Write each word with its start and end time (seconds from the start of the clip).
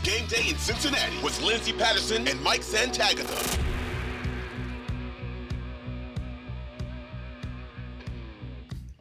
Game 0.00 0.26
Day 0.26 0.48
in 0.48 0.56
Cincinnati 0.56 1.16
with 1.22 1.40
Lindsay 1.42 1.72
Patterson 1.72 2.26
and 2.26 2.40
Mike 2.42 2.62
Santagata. 2.62 3.60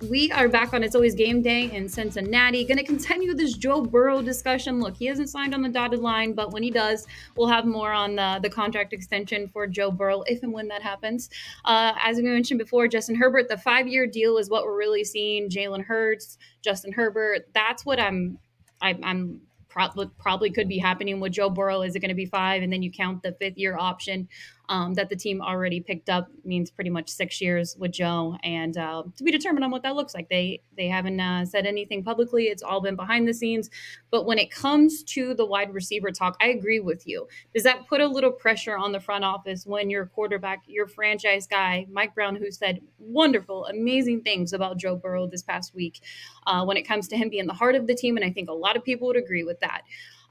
We 0.09 0.31
are 0.31 0.49
back 0.49 0.73
on 0.73 0.83
It's 0.83 0.95
Always 0.95 1.15
Game 1.15 1.41
Day 1.41 1.71
in 1.71 1.87
Cincinnati. 1.87 2.65
Going 2.65 2.77
to 2.77 2.83
continue 2.83 3.33
this 3.33 3.53
Joe 3.53 3.81
Burrow 3.81 4.21
discussion. 4.21 4.81
Look, 4.81 4.97
he 4.97 5.05
hasn't 5.05 5.29
signed 5.29 5.53
on 5.53 5.61
the 5.61 5.69
dotted 5.69 6.01
line, 6.01 6.33
but 6.33 6.51
when 6.51 6.61
he 6.61 6.69
does, 6.71 7.07
we'll 7.37 7.47
have 7.47 7.65
more 7.65 7.93
on 7.93 8.15
the, 8.15 8.39
the 8.43 8.49
contract 8.49 8.91
extension 8.91 9.47
for 9.47 9.65
Joe 9.65 9.91
Burrow 9.91 10.23
if 10.23 10.43
and 10.43 10.51
when 10.51 10.67
that 10.67 10.81
happens. 10.81 11.29
Uh, 11.63 11.93
as 12.03 12.17
we 12.17 12.23
mentioned 12.23 12.59
before, 12.59 12.87
Justin 12.89 13.15
Herbert, 13.15 13.47
the 13.47 13.57
five 13.57 13.87
year 13.87 14.05
deal 14.05 14.37
is 14.37 14.49
what 14.49 14.65
we're 14.65 14.77
really 14.77 15.05
seeing. 15.05 15.49
Jalen 15.49 15.85
Hurts, 15.85 16.37
Justin 16.61 16.91
Herbert. 16.91 17.47
That's 17.53 17.85
what 17.85 17.99
I'm. 17.99 18.39
I'm 18.81 19.39
probably 19.73 20.09
probably 20.19 20.51
could 20.51 20.69
be 20.69 20.77
happening 20.77 21.19
with 21.19 21.33
Joe 21.33 21.49
Burrow. 21.49 21.81
Is 21.81 21.95
it 21.95 21.99
going 21.99 22.09
to 22.09 22.15
be 22.15 22.27
five, 22.27 22.61
and 22.61 22.71
then 22.71 22.83
you 22.83 22.91
count 22.91 23.23
the 23.23 23.33
fifth 23.33 23.57
year 23.57 23.75
option 23.77 24.29
um, 24.73 24.95
that 24.95 25.07
the 25.07 25.15
team 25.15 25.39
already 25.39 25.79
picked 25.79 26.09
up 26.09 26.27
means 26.43 26.71
pretty 26.71 26.89
much 26.89 27.07
six 27.07 27.39
years 27.39 27.77
with 27.77 27.91
Joe, 27.91 28.37
and 28.43 28.75
uh, 28.75 29.03
to 29.15 29.23
be 29.23 29.29
determined 29.29 29.63
on 29.63 29.69
what 29.69 29.83
that 29.83 29.95
looks 29.95 30.15
like. 30.15 30.29
They 30.29 30.63
they 30.75 30.87
haven't 30.87 31.19
uh, 31.19 31.45
said 31.45 31.67
anything 31.67 32.03
publicly. 32.03 32.45
It's 32.45 32.63
all 32.63 32.81
been 32.81 32.95
behind 32.95 33.27
the 33.27 33.35
scenes. 33.35 33.69
But 34.09 34.25
when 34.25 34.39
it 34.39 34.49
comes 34.49 35.03
to 35.03 35.35
the 35.35 35.45
wide 35.45 35.71
receiver 35.75 36.09
talk, 36.09 36.35
I 36.41 36.47
agree 36.47 36.79
with 36.79 37.05
you. 37.05 37.27
Does 37.53 37.61
that 37.63 37.87
put 37.87 38.01
a 38.01 38.07
little 38.07 38.31
pressure 38.31 38.75
on 38.75 38.91
the 38.91 38.99
front 38.99 39.23
office 39.23 39.63
when 39.67 39.91
your 39.91 40.07
quarterback, 40.07 40.63
your 40.65 40.87
franchise 40.87 41.45
guy, 41.45 41.85
Mike 41.91 42.15
Brown, 42.15 42.35
who 42.35 42.49
said 42.49 42.81
wonderful, 42.97 43.67
amazing 43.67 44.21
things 44.21 44.53
about 44.53 44.77
Joe 44.77 44.95
Burrow 44.95 45.27
this 45.27 45.43
past 45.43 45.75
week, 45.75 46.01
uh, 46.47 46.65
when 46.65 46.77
it 46.77 46.87
comes 46.87 47.07
to 47.09 47.15
him 47.15 47.29
being 47.29 47.45
the 47.45 47.53
heart 47.53 47.75
of 47.75 47.85
the 47.85 47.93
team, 47.93 48.17
and 48.17 48.25
I 48.25 48.31
think 48.31 48.49
a 48.49 48.53
lot 48.53 48.75
of 48.75 48.83
people 48.83 49.05
would 49.05 49.17
agree 49.17 49.43
with 49.43 49.59
that. 49.59 49.83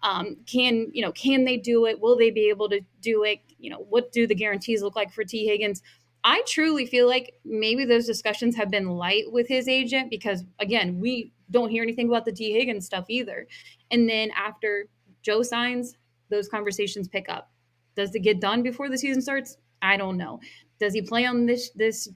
Um, 0.03 0.37
can 0.47 0.89
you 0.93 1.03
know? 1.03 1.13
Can 1.13 1.45
they 1.45 1.57
do 1.57 1.87
it? 1.87 2.01
Will 2.01 2.17
they 2.17 2.31
be 2.31 2.49
able 2.49 2.69
to 2.71 2.81
do 3.01 3.25
it? 3.25 3.41
You 3.59 3.71
know, 3.71 3.87
what 3.89 4.13
do 4.13 4.27
the 4.27 4.35
guarantees 4.35 4.83
look 4.83 4.97
like 4.97 5.13
for 5.13 5.25
Tee 5.25 5.47
Higgins? 5.47 5.83
I 6.25 6.43
truly 6.47 6.87
feel 6.87 7.07
like 7.09 7.35
maybe 7.45 7.85
those 7.85 8.07
discussions 8.07 8.55
have 8.57 8.71
been 8.71 8.89
light 8.89 9.31
with 9.33 9.49
his 9.49 9.69
agent 9.69 10.11
because 10.11 10.45
again, 10.61 11.01
we 11.01 11.33
don't 11.51 11.71
hear 11.71 11.83
anything 11.83 12.09
about 12.09 12.25
the 12.25 12.33
Tee 12.33 12.53
Higgins 12.53 12.87
stuff 12.87 13.07
either. 13.09 13.47
And 13.91 14.09
then 14.09 14.31
after 14.37 14.87
Joe 15.23 15.43
signs, 15.43 15.97
those 16.31 16.49
conversations 16.49 17.09
pick 17.09 17.29
up. 17.29 17.51
Does 17.95 18.15
it 18.15 18.21
get 18.21 18.41
done 18.41 18.63
before 18.63 18.89
the 18.89 18.99
season 18.99 19.21
starts? 19.21 19.59
I 19.83 19.97
don't 19.97 20.17
know. 20.17 20.41
Does 20.79 20.95
he 20.95 21.03
play 21.03 21.27
on 21.27 21.47
this 21.47 21.71
this 21.71 22.09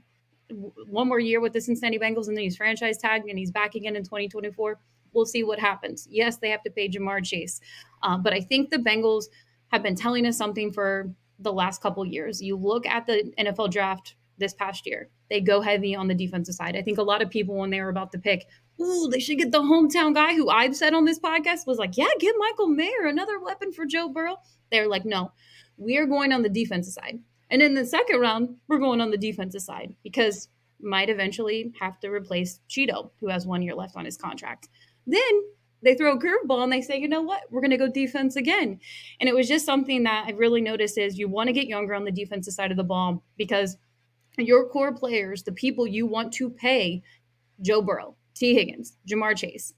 one 0.86 1.08
more 1.08 1.18
year 1.18 1.40
with 1.40 1.52
the 1.52 1.60
Cincinnati 1.60 1.98
Bengals 1.98 2.28
and 2.28 2.36
then 2.36 2.44
he's 2.44 2.56
franchise 2.56 2.98
tagged 2.98 3.28
and 3.28 3.38
he's 3.38 3.50
back 3.50 3.74
again 3.74 3.96
in 3.96 4.04
2024? 4.04 4.78
We'll 5.12 5.26
see 5.26 5.44
what 5.44 5.58
happens. 5.58 6.06
Yes, 6.10 6.38
they 6.38 6.50
have 6.50 6.62
to 6.62 6.70
pay 6.70 6.88
Ja'Marr 6.88 7.24
Chase, 7.24 7.60
uh, 8.02 8.18
but 8.18 8.32
I 8.32 8.40
think 8.40 8.70
the 8.70 8.78
Bengals 8.78 9.24
have 9.68 9.82
been 9.82 9.96
telling 9.96 10.26
us 10.26 10.36
something 10.36 10.72
for 10.72 11.10
the 11.38 11.52
last 11.52 11.82
couple 11.82 12.04
years. 12.04 12.40
You 12.40 12.56
look 12.56 12.86
at 12.86 13.06
the 13.06 13.32
NFL 13.38 13.70
draft 13.70 14.14
this 14.38 14.54
past 14.54 14.86
year; 14.86 15.08
they 15.30 15.40
go 15.40 15.60
heavy 15.60 15.94
on 15.94 16.08
the 16.08 16.14
defensive 16.14 16.54
side. 16.54 16.76
I 16.76 16.82
think 16.82 16.98
a 16.98 17.02
lot 17.02 17.22
of 17.22 17.30
people, 17.30 17.56
when 17.56 17.70
they 17.70 17.80
were 17.80 17.88
about 17.88 18.12
to 18.12 18.18
pick, 18.18 18.46
ooh, 18.80 19.08
they 19.10 19.20
should 19.20 19.38
get 19.38 19.52
the 19.52 19.62
hometown 19.62 20.14
guy 20.14 20.34
who 20.34 20.48
I've 20.48 20.76
said 20.76 20.94
on 20.94 21.04
this 21.04 21.18
podcast 21.18 21.66
was 21.66 21.78
like, 21.78 21.96
yeah, 21.96 22.06
get 22.18 22.34
Michael 22.38 22.68
Mayer, 22.68 23.06
another 23.06 23.40
weapon 23.40 23.72
for 23.72 23.86
Joe 23.86 24.08
Burrow. 24.08 24.36
They're 24.70 24.88
like, 24.88 25.04
no, 25.04 25.32
we 25.76 25.96
are 25.98 26.06
going 26.06 26.32
on 26.32 26.42
the 26.42 26.48
defensive 26.48 26.92
side. 26.92 27.18
And 27.50 27.62
in 27.62 27.74
the 27.74 27.86
second 27.86 28.20
round, 28.20 28.56
we're 28.68 28.78
going 28.78 29.00
on 29.00 29.10
the 29.10 29.18
defensive 29.18 29.62
side 29.62 29.94
because 30.02 30.48
might 30.80 31.08
eventually 31.08 31.72
have 31.80 31.98
to 32.00 32.10
replace 32.10 32.60
Chido, 32.68 33.10
who 33.20 33.28
has 33.28 33.46
one 33.46 33.62
year 33.62 33.74
left 33.74 33.96
on 33.96 34.04
his 34.04 34.16
contract. 34.16 34.68
Then 35.06 35.42
they 35.82 35.94
throw 35.94 36.12
a 36.12 36.18
curveball 36.18 36.62
and 36.62 36.72
they 36.72 36.82
say, 36.82 36.98
you 36.98 37.08
know 37.08 37.22
what, 37.22 37.42
we're 37.50 37.60
going 37.60 37.70
to 37.70 37.76
go 37.76 37.88
defense 37.88 38.36
again. 38.36 38.80
And 39.20 39.28
it 39.28 39.34
was 39.34 39.48
just 39.48 39.66
something 39.66 40.02
that 40.04 40.26
I 40.26 40.32
really 40.32 40.60
noticed 40.60 40.98
is 40.98 41.18
you 41.18 41.28
want 41.28 41.48
to 41.48 41.52
get 41.52 41.66
younger 41.66 41.94
on 41.94 42.04
the 42.04 42.10
defensive 42.10 42.54
side 42.54 42.70
of 42.70 42.76
the 42.76 42.84
ball 42.84 43.22
because 43.36 43.76
your 44.38 44.68
core 44.68 44.94
players, 44.94 45.42
the 45.42 45.52
people 45.52 45.86
you 45.86 46.06
want 46.06 46.32
to 46.34 46.50
pay, 46.50 47.02
Joe 47.60 47.82
Burrow, 47.82 48.16
T. 48.34 48.54
Higgins, 48.54 48.96
Ja'Marr 49.08 49.36
Chase, 49.36 49.72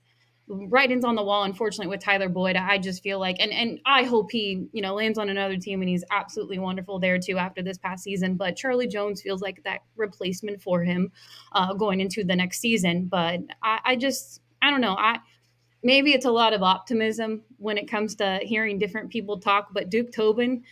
writings 0.49 1.05
on 1.05 1.15
the 1.15 1.23
wall, 1.23 1.45
unfortunately, 1.45 1.89
with 1.89 2.01
Tyler 2.03 2.29
Boyd. 2.29 2.57
I 2.57 2.79
just 2.79 3.03
feel 3.03 3.19
like, 3.21 3.37
and 3.39 3.53
and 3.53 3.81
I 3.85 4.05
hope 4.05 4.31
he, 4.31 4.67
you 4.73 4.83
know, 4.83 4.95
lands 4.95 5.19
on 5.19 5.29
another 5.29 5.57
team 5.57 5.81
and 5.81 5.89
he's 5.89 6.05
absolutely 6.11 6.59
wonderful 6.59 6.99
there 6.99 7.19
too 7.19 7.39
after 7.39 7.63
this 7.63 7.79
past 7.79 8.03
season. 8.03 8.35
But 8.35 8.57
Charlie 8.57 8.89
Jones 8.89 9.23
feels 9.23 9.43
like 9.43 9.63
that 9.65 9.81
replacement 9.97 10.63
for 10.63 10.83
him 10.83 11.13
uh, 11.53 11.75
going 11.75 12.01
into 12.01 12.25
the 12.25 12.35
next 12.35 12.61
season. 12.61 13.07
But 13.07 13.41
I, 13.63 13.81
I 13.85 13.97
just 13.97 14.41
I 14.63 14.71
don't 14.71 14.81
know. 14.81 14.97
I 14.97 15.19
maybe 15.83 16.13
it's 16.13 16.27
a 16.27 16.31
lot 16.31 16.53
of 16.53 16.63
optimism 16.63 17.43
when 17.59 17.79
it 17.79 17.89
comes 17.91 18.15
to 18.17 18.41
hearing 18.43 18.79
different 18.79 19.11
people 19.11 19.39
talk, 19.39 19.69
but 19.73 19.91
Duke 19.91 20.13
Tobin, 20.13 20.65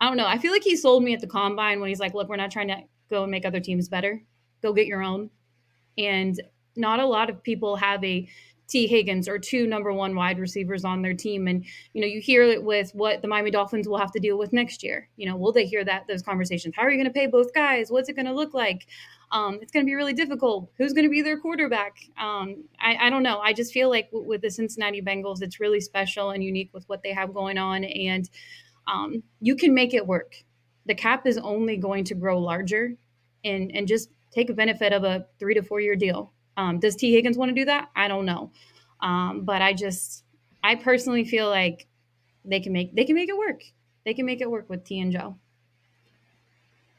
I 0.00 0.08
don't 0.08 0.16
know. 0.16 0.26
I 0.26 0.38
feel 0.38 0.52
like 0.52 0.64
he 0.64 0.76
sold 0.76 1.04
me 1.04 1.14
at 1.14 1.20
the 1.20 1.26
combine 1.26 1.80
when 1.80 1.88
he's 1.88 2.00
like, 2.00 2.14
look, 2.14 2.28
we're 2.28 2.36
not 2.36 2.50
trying 2.50 2.68
to 2.68 2.82
go 3.08 3.22
and 3.22 3.30
make 3.30 3.44
other 3.44 3.60
teams 3.60 3.88
better. 3.88 4.22
Go 4.62 4.72
get 4.72 4.86
your 4.86 5.02
own. 5.02 5.30
And 5.96 6.40
not 6.76 7.00
a 7.00 7.06
lot 7.06 7.30
of 7.30 7.42
people 7.42 7.76
have 7.76 8.02
a 8.04 8.28
Tee 8.68 8.86
Higgins 8.86 9.28
or 9.28 9.38
two 9.38 9.66
number 9.66 9.92
one 9.92 10.14
wide 10.14 10.38
receivers 10.38 10.84
on 10.84 11.00
their 11.00 11.14
team. 11.14 11.48
And, 11.48 11.64
you 11.94 12.02
know, 12.02 12.06
you 12.06 12.20
hear 12.20 12.42
it 12.42 12.62
with 12.62 12.90
what 12.94 13.22
the 13.22 13.28
Miami 13.28 13.50
Dolphins 13.50 13.88
will 13.88 13.98
have 13.98 14.12
to 14.12 14.20
deal 14.20 14.38
with 14.38 14.52
next 14.52 14.82
year. 14.82 15.08
You 15.16 15.28
know, 15.28 15.36
will 15.36 15.52
they 15.52 15.64
hear 15.64 15.84
that, 15.84 16.06
those 16.06 16.22
conversations? 16.22 16.74
How 16.76 16.82
are 16.82 16.90
you 16.90 16.98
going 16.98 17.06
to 17.06 17.18
pay 17.18 17.26
both 17.26 17.54
guys? 17.54 17.90
What's 17.90 18.10
it 18.10 18.14
going 18.14 18.26
to 18.26 18.34
look 18.34 18.52
like? 18.52 18.86
Um, 19.32 19.58
it's 19.62 19.72
going 19.72 19.84
to 19.84 19.88
be 19.88 19.94
really 19.94 20.12
difficult. 20.12 20.70
Who's 20.76 20.92
going 20.92 21.04
to 21.04 21.10
be 21.10 21.22
their 21.22 21.38
quarterback? 21.38 21.96
Um, 22.18 22.64
I, 22.78 22.96
I, 23.06 23.10
don't 23.10 23.22
know. 23.22 23.40
I 23.40 23.52
just 23.52 23.72
feel 23.72 23.88
like 23.88 24.10
w- 24.10 24.26
with 24.26 24.42
the 24.42 24.50
Cincinnati 24.50 25.02
Bengals, 25.02 25.42
it's 25.42 25.60
really 25.60 25.80
special 25.80 26.30
and 26.30 26.44
unique 26.44 26.70
with 26.72 26.88
what 26.88 27.02
they 27.02 27.12
have 27.12 27.34
going 27.34 27.58
on. 27.58 27.84
And 27.84 28.28
um, 28.86 29.22
you 29.40 29.56
can 29.56 29.74
make 29.74 29.94
it 29.94 30.06
work. 30.06 30.36
The 30.86 30.94
cap 30.94 31.26
is 31.26 31.38
only 31.38 31.76
going 31.76 32.04
to 32.04 32.14
grow 32.14 32.38
larger 32.38 32.94
and, 33.44 33.70
and 33.74 33.88
just 33.88 34.10
take 34.30 34.50
a 34.50 34.54
benefit 34.54 34.92
of 34.92 35.04
a 35.04 35.26
three 35.38 35.54
to 35.54 35.62
four 35.62 35.80
year 35.80 35.96
deal. 35.96 36.32
Um, 36.58 36.80
does 36.80 36.96
Tee 36.96 37.12
Higgins 37.12 37.38
want 37.38 37.50
to 37.50 37.54
do 37.54 37.64
that? 37.66 37.88
I 37.94 38.08
don't 38.08 38.26
know. 38.26 38.50
Um, 39.00 39.44
but 39.44 39.62
I 39.62 39.72
just, 39.72 40.24
I 40.62 40.74
personally 40.74 41.24
feel 41.24 41.48
like 41.48 41.86
they 42.44 42.60
can 42.60 42.72
make 42.72 42.94
they 42.94 43.04
can 43.04 43.14
make 43.14 43.28
it 43.28 43.38
work. 43.38 43.62
They 44.04 44.12
can 44.12 44.26
make 44.26 44.40
it 44.40 44.50
work 44.50 44.68
with 44.68 44.84
T 44.84 44.98
and 44.98 45.12
Joe. 45.12 45.36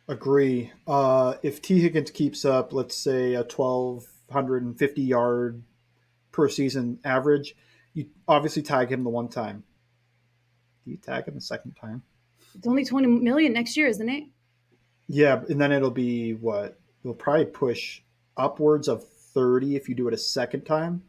Agree. 0.07 0.71
Uh, 0.87 1.35
if 1.43 1.61
T. 1.61 1.79
Higgins 1.81 2.09
keeps 2.09 2.45
up, 2.45 2.73
let's 2.73 2.95
say 2.95 3.35
a 3.35 3.43
1,250 3.43 5.01
yard 5.01 5.61
per 6.31 6.47
season 6.49 6.99
average, 7.03 7.55
you 7.93 8.07
obviously 8.27 8.63
tag 8.63 8.91
him 8.91 9.03
the 9.03 9.09
one 9.09 9.27
time. 9.27 9.63
Do 10.85 10.91
you 10.91 10.97
tag 10.97 11.27
him 11.27 11.35
the 11.35 11.41
second 11.41 11.73
time? 11.73 12.01
It's 12.55 12.65
only 12.65 12.85
20 12.85 13.07
million 13.07 13.53
next 13.53 13.75
year, 13.77 13.87
isn't 13.87 14.09
it? 14.09 14.23
Yeah, 15.07 15.41
and 15.49 15.59
then 15.59 15.71
it'll 15.71 15.91
be 15.91 16.33
what? 16.33 16.79
It'll 17.03 17.13
probably 17.13 17.45
push 17.45 18.01
upwards 18.37 18.87
of 18.87 19.03
30 19.33 19.75
if 19.75 19.89
you 19.89 19.95
do 19.95 20.07
it 20.07 20.13
a 20.13 20.17
second 20.17 20.65
time. 20.65 21.03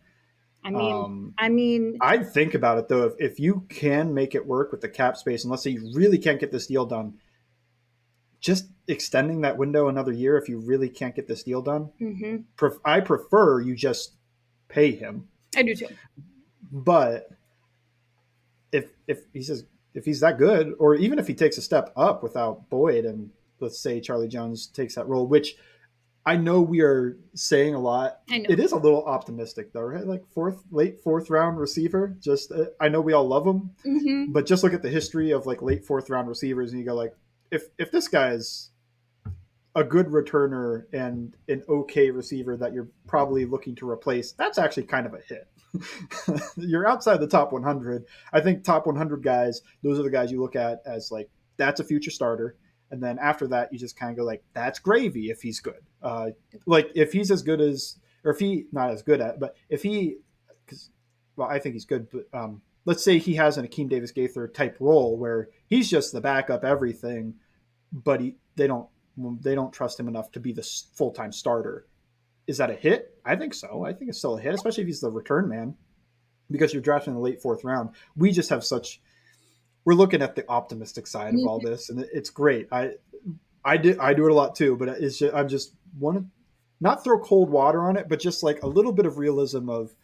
I 0.63 0.71
mean, 0.71 0.93
um, 0.93 1.35
I 1.39 1.49
mean, 1.49 1.97
I'd 2.01 2.31
think 2.33 2.55
about 2.55 2.79
it 2.79 2.89
though. 2.89 3.05
If, 3.05 3.15
if 3.19 3.41
you 3.41 3.65
can 3.71 4.13
make 4.13 4.35
it 4.35 4.47
work 4.47 4.71
with 4.73 4.83
the 4.83 4.89
cap 4.89 5.17
space, 5.17 5.45
and 5.45 5.51
let's 5.51 5.63
say 5.63 5.71
you 5.71 5.91
really 5.95 6.19
can't 6.19 6.39
get 6.39 6.53
this 6.53 6.67
deal 6.67 6.85
done, 6.85 7.15
just 8.41 8.67
extending 8.87 9.41
that 9.41 9.57
window 9.57 9.89
another 9.89 10.13
year 10.13 10.37
if 10.37 10.49
you 10.49 10.59
really 10.59 10.89
can't 10.89 11.15
get 11.15 11.27
this 11.27 11.43
deal 11.43 11.63
done. 11.63 11.91
Mm-hmm. 12.01 12.67
I 12.85 13.01
prefer 13.01 13.61
you 13.61 13.75
just 13.75 14.13
pay 14.69 14.93
him. 14.93 15.29
I 15.57 15.63
do 15.63 15.75
too. 15.75 15.89
But 16.71 17.29
if 18.73 18.91
if 19.07 19.23
he 19.33 19.43
says 19.43 19.65
if 19.95 20.05
he's 20.05 20.21
that 20.21 20.39
good, 20.39 20.75
or 20.79 20.95
even 20.95 21.19
if 21.19 21.27
he 21.27 21.35
takes 21.35 21.59
a 21.59 21.63
step 21.63 21.93
up 21.97 22.23
without 22.23 22.69
Boyd, 22.71 23.05
and 23.05 23.31
let's 23.61 23.81
say 23.81 24.01
Charlie 24.01 24.29
Jones 24.29 24.67
takes 24.67 24.95
that 24.95 25.09
role, 25.09 25.27
which 25.27 25.57
I 26.27 26.37
know 26.37 26.61
we 26.61 26.81
are 26.83 27.17
saying 27.35 27.75
a 27.75 27.79
lot. 27.81 28.21
I 28.29 28.39
know. 28.39 28.47
It 28.51 28.61
is 28.61 28.73
a 28.73 28.77
little 28.77 29.05
optimistic 29.05 29.73
though, 29.73 29.83
right? 29.83 30.07
Like 30.07 30.27
fourth, 30.35 30.63
late 30.71 31.01
fourth 31.03 31.31
round 31.31 31.59
receiver. 31.59 32.15
Just 32.21 32.53
uh, 32.53 32.67
I 32.81 32.89
know 32.89 33.01
we 33.01 33.13
all 33.15 33.27
love 33.27 33.47
him, 33.47 33.71
Mm-hmm. 33.87 34.33
but 34.33 34.47
just 34.47 34.63
look 34.63 34.75
at 34.75 34.83
the 34.83 34.91
history 34.91 35.31
of 35.31 35.47
like 35.47 35.63
late 35.63 35.85
fourth 35.85 36.11
round 36.11 36.29
receivers, 36.29 36.73
and 36.73 36.81
you 36.81 36.87
go 36.87 36.95
like, 36.95 37.15
if 37.51 37.71
if 37.79 37.91
this 37.91 38.07
guy 38.09 38.33
is 38.33 38.71
a 39.77 39.85
good 39.85 40.07
returner 40.09 40.85
and 40.93 41.37
an 41.49 41.63
okay 41.69 42.11
receiver 42.11 42.57
that 42.57 42.73
you're 42.73 42.89
probably 43.07 43.45
looking 43.47 43.75
to 43.77 43.89
replace, 43.89 44.33
that's 44.33 44.59
actually 44.59 44.83
kind 44.83 45.07
of 45.07 45.15
a 45.15 45.21
hit. 45.27 45.49
you're 46.57 46.89
outside 46.89 47.21
the 47.21 47.27
top 47.29 47.53
100. 47.53 48.05
I 48.33 48.41
think 48.41 48.65
top 48.65 48.87
100 48.87 49.23
guys, 49.23 49.63
those 49.85 49.99
are 49.99 50.03
the 50.03 50.11
guys 50.11 50.33
you 50.33 50.41
look 50.41 50.57
at 50.57 50.83
as 50.85 51.11
like 51.13 51.31
that's 51.57 51.79
a 51.81 51.85
future 51.85 52.11
starter. 52.11 52.57
And 52.91 53.03
then 53.03 53.19
after 53.19 53.47
that, 53.49 53.73
you 53.73 53.79
just 53.79 53.97
kind 53.97 54.11
of 54.11 54.17
go 54.17 54.25
like, 54.25 54.43
that's 54.53 54.79
gravy 54.79 55.31
if 55.31 55.43
he's 55.43 55.61
good. 55.61 55.83
Uh, 56.03 56.31
like 56.67 56.91
if 56.95 57.13
he's 57.13 57.31
as 57.31 57.43
good 57.43 57.61
as, 57.61 57.99
or 58.25 58.33
if 58.33 58.39
he 58.39 58.67
not 58.73 58.91
as 58.91 59.03
good 59.03 59.21
at, 59.21 59.39
but 59.39 59.57
if 59.69 59.83
he, 59.83 60.17
because 60.65 60.91
well, 61.37 61.49
I 61.49 61.59
think 61.59 61.75
he's 61.75 61.85
good, 61.85 62.09
but 62.11 62.27
um, 62.39 62.63
let's 62.85 63.05
say 63.05 63.19
he 63.19 63.35
has 63.35 63.57
an 63.57 63.67
Akeem 63.67 63.89
Davis 63.89 64.11
Gaither 64.11 64.49
type 64.49 64.77
role 64.81 65.17
where 65.17 65.49
he's 65.69 65.89
just 65.89 66.13
the 66.13 66.21
backup 66.21 66.65
everything, 66.65 67.35
but 67.93 68.21
he 68.21 68.37
they 68.57 68.67
don't 68.67 68.89
they 69.41 69.55
don't 69.55 69.73
trust 69.73 69.99
him 69.99 70.09
enough 70.09 70.31
to 70.33 70.41
be 70.41 70.53
the 70.53 70.63
full 70.95 71.13
time 71.13 71.33
starter. 71.33 71.87
Is 72.47 72.59
that 72.59 72.71
a 72.71 72.75
hit? 72.75 73.17
I 73.25 73.37
think 73.37 73.55
so. 73.55 73.85
I 73.85 73.93
think 73.93 74.09
it's 74.09 74.19
still 74.19 74.37
a 74.37 74.41
hit, 74.41 74.55
especially 74.55 74.83
if 74.83 74.89
he's 74.89 75.01
the 75.01 75.11
return 75.11 75.49
man, 75.49 75.77
because 76.51 76.73
you're 76.73 76.83
drafting 76.83 77.13
in 77.13 77.17
the 77.17 77.23
late 77.23 77.41
fourth 77.41 77.65
round. 77.65 77.91
We 78.17 78.33
just 78.33 78.51
have 78.51 78.65
such. 78.65 79.01
We're 79.85 79.95
looking 79.95 80.23
at 80.23 80.37
the 80.37 80.49
optimistic 80.49 81.07
side 81.07 81.35
of 81.35 81.41
all 81.47 81.59
this, 81.59 81.89
and 81.91 82.01
it's 82.13 82.31
great. 82.31 82.69
I, 82.71 82.93
I 83.65 83.77
do 83.77 83.97
I 84.01 84.15
do 84.15 84.27
it 84.27 84.31
a 84.31 84.35
lot 84.35 84.55
too, 84.55 84.77
but 84.77 84.89
it's 84.89 85.19
just, 85.19 85.35
I'm 85.35 85.49
just 85.49 85.75
want 85.99 86.19
to 86.19 86.25
not 86.81 87.03
throw 87.05 87.19
cold 87.19 87.51
water 87.51 87.83
on 87.89 87.97
it, 87.97 88.09
but 88.09 88.21
just 88.21 88.43
like 88.43 88.63
a 88.63 88.67
little 88.67 88.93
bit 88.93 89.07
of 89.07 89.19
realism 89.19 89.69
of 89.69 89.95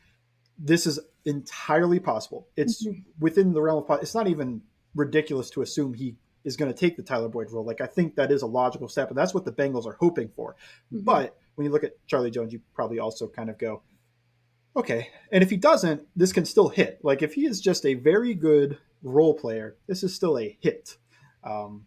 this 0.58 0.86
is 0.86 0.98
entirely 1.24 1.98
possible. 2.00 2.48
It's 2.56 2.86
Mhm. 2.86 3.04
within 3.20 3.52
the 3.52 3.60
realm 3.62 3.84
of 3.88 4.02
it's 4.02 4.14
not 4.14 4.26
even 4.28 4.62
ridiculous 4.94 5.50
to 5.50 5.62
assume 5.62 5.92
he 5.94 6.16
is 6.44 6.56
going 6.56 6.72
to 6.72 6.78
take 6.78 6.96
the 6.96 7.02
Tyler 7.02 7.28
Boyd 7.28 7.50
role. 7.50 7.64
Like 7.64 7.80
I 7.80 7.86
think 7.86 8.14
that 8.16 8.30
is 8.32 8.42
a 8.42 8.46
logical 8.46 8.88
step, 8.88 9.08
and 9.08 9.16
that's 9.18 9.34
what 9.34 9.44
the 9.44 9.52
Bengals 9.52 9.86
are 9.86 9.96
hoping 10.00 10.28
for. 10.28 10.56
Mhm. 10.92 11.04
But 11.04 11.36
when 11.56 11.64
you 11.66 11.70
look 11.70 11.84
at 11.84 11.94
Charlie 12.06 12.30
Jones, 12.30 12.52
you 12.52 12.60
probably 12.74 12.98
also 12.98 13.26
kind 13.28 13.50
of 13.50 13.58
go, 13.58 13.82
okay. 14.76 15.08
And 15.32 15.42
if 15.42 15.50
he 15.50 15.56
doesn't, 15.56 16.06
this 16.14 16.32
can 16.32 16.44
still 16.44 16.68
hit. 16.68 17.00
Like 17.02 17.22
if 17.22 17.34
he 17.34 17.46
is 17.46 17.60
just 17.60 17.84
a 17.86 17.94
very 17.94 18.34
good 18.34 18.78
role 19.02 19.34
player, 19.34 19.76
this 19.86 20.02
is 20.02 20.14
still 20.14 20.38
a 20.38 20.56
hit. 20.60 20.96
Um, 21.44 21.86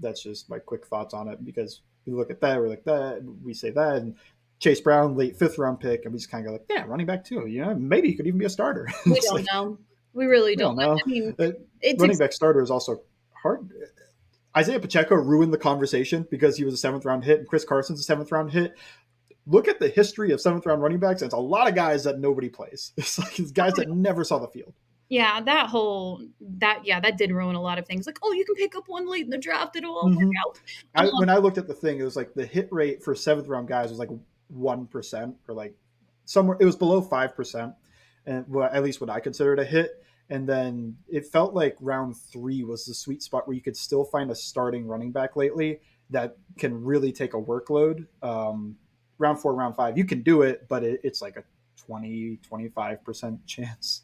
that's 0.00 0.22
just 0.22 0.50
my 0.50 0.58
quick 0.58 0.86
thoughts 0.86 1.14
on 1.14 1.28
it 1.28 1.44
because 1.44 1.80
we 2.06 2.12
look 2.12 2.30
at 2.30 2.40
that, 2.40 2.58
we're 2.60 2.68
like 2.68 2.84
that, 2.84 3.22
we 3.42 3.54
say 3.54 3.70
that, 3.70 3.96
and 3.96 4.16
Chase 4.58 4.80
Brown, 4.80 5.16
late 5.16 5.36
fifth 5.36 5.58
round 5.58 5.80
pick, 5.80 6.04
and 6.04 6.12
we 6.12 6.18
just 6.18 6.30
kind 6.30 6.44
of 6.44 6.48
go 6.48 6.52
like, 6.52 6.64
yeah, 6.70 6.84
running 6.86 7.06
back 7.06 7.24
too. 7.24 7.46
You 7.46 7.64
know, 7.64 7.74
maybe 7.74 8.08
he 8.08 8.14
could 8.14 8.26
even 8.26 8.38
be 8.38 8.46
a 8.46 8.50
starter. 8.50 8.88
We 9.06 9.20
don't 9.20 9.34
like, 9.34 9.46
know. 9.52 9.78
We 10.12 10.26
really 10.26 10.52
we 10.52 10.56
don't, 10.56 10.76
know. 10.76 10.94
know. 10.94 11.00
I 11.04 11.08
mean, 11.08 11.34
Uh, 11.38 11.52
it's 11.80 12.00
running 12.00 12.12
ex- 12.12 12.18
back 12.18 12.32
starter 12.32 12.62
is 12.62 12.70
also 12.70 13.02
hard. 13.32 13.68
Isaiah 14.56 14.78
Pacheco 14.78 15.16
ruined 15.16 15.52
the 15.52 15.58
conversation 15.58 16.26
because 16.30 16.56
he 16.56 16.64
was 16.64 16.74
a 16.74 16.76
seventh 16.76 17.04
round 17.04 17.24
hit, 17.24 17.40
and 17.40 17.48
Chris 17.48 17.64
Carson's 17.64 18.00
a 18.00 18.04
seventh 18.04 18.30
round 18.30 18.52
hit. 18.52 18.74
Look 19.46 19.68
at 19.68 19.78
the 19.78 19.88
history 19.88 20.32
of 20.32 20.40
seventh 20.40 20.64
round 20.66 20.82
running 20.82 20.98
backs. 20.98 21.20
It's 21.22 21.34
a 21.34 21.38
lot 21.38 21.68
of 21.68 21.74
guys 21.74 22.04
that 22.04 22.18
nobody 22.18 22.48
plays. 22.48 22.92
It's 22.96 23.18
like 23.18 23.38
it's 23.38 23.50
guys 23.50 23.74
that 23.74 23.88
never 23.90 24.24
saw 24.24 24.38
the 24.38 24.48
field. 24.48 24.72
yeah, 25.10 25.40
that 25.42 25.68
whole 25.68 26.22
that 26.40 26.80
yeah, 26.84 26.98
that 27.00 27.18
did 27.18 27.30
ruin 27.30 27.54
a 27.54 27.60
lot 27.60 27.78
of 27.78 27.86
things. 27.86 28.06
Like, 28.06 28.18
oh, 28.22 28.32
you 28.32 28.44
can 28.44 28.54
pick 28.54 28.74
up 28.74 28.84
one 28.88 29.06
late 29.08 29.24
in 29.24 29.30
the 29.30 29.38
draft; 29.38 29.76
it'll 29.76 29.94
all 29.96 30.08
Mhm. 30.08 30.16
work 30.16 30.34
out. 30.46 30.60
I, 30.94 31.10
when 31.18 31.28
I 31.28 31.36
looked 31.36 31.58
at 31.58 31.66
the 31.68 31.74
thing, 31.74 32.00
it 32.00 32.04
was 32.04 32.16
like 32.16 32.32
the 32.34 32.46
hit 32.46 32.68
rate 32.72 33.02
for 33.02 33.14
seventh 33.14 33.46
round 33.48 33.68
guys 33.68 33.90
was 33.90 33.98
like 33.98 34.10
one 34.48 34.86
percent 34.86 35.36
or 35.46 35.54
like 35.54 35.74
somewhere. 36.24 36.56
It 36.58 36.64
was 36.64 36.76
below 36.76 37.02
five 37.02 37.36
percent, 37.36 37.74
and 38.24 38.46
well, 38.48 38.68
at 38.72 38.82
least 38.82 39.00
what 39.00 39.10
I 39.10 39.20
considered 39.20 39.58
a 39.58 39.64
hit. 39.64 40.02
And 40.30 40.48
then 40.48 40.96
it 41.06 41.26
felt 41.26 41.52
like 41.52 41.76
round 41.80 42.16
three 42.16 42.64
was 42.64 42.86
the 42.86 42.94
sweet 42.94 43.22
spot 43.22 43.46
where 43.46 43.54
you 43.54 43.60
could 43.60 43.76
still 43.76 44.04
find 44.04 44.30
a 44.30 44.34
starting 44.34 44.86
running 44.86 45.12
back 45.12 45.36
lately 45.36 45.80
that 46.08 46.38
can 46.56 46.82
really 46.82 47.12
take 47.12 47.34
a 47.34 47.40
workload. 47.40 48.06
Um, 48.22 48.76
round 49.18 49.38
four, 49.40 49.54
round 49.54 49.76
five, 49.76 49.96
you 49.98 50.04
can 50.04 50.22
do 50.22 50.42
it, 50.42 50.66
but 50.68 50.82
it, 50.84 51.00
it's 51.04 51.22
like 51.22 51.36
a 51.36 51.44
20, 51.76 52.38
25% 52.50 53.38
chance. 53.46 54.02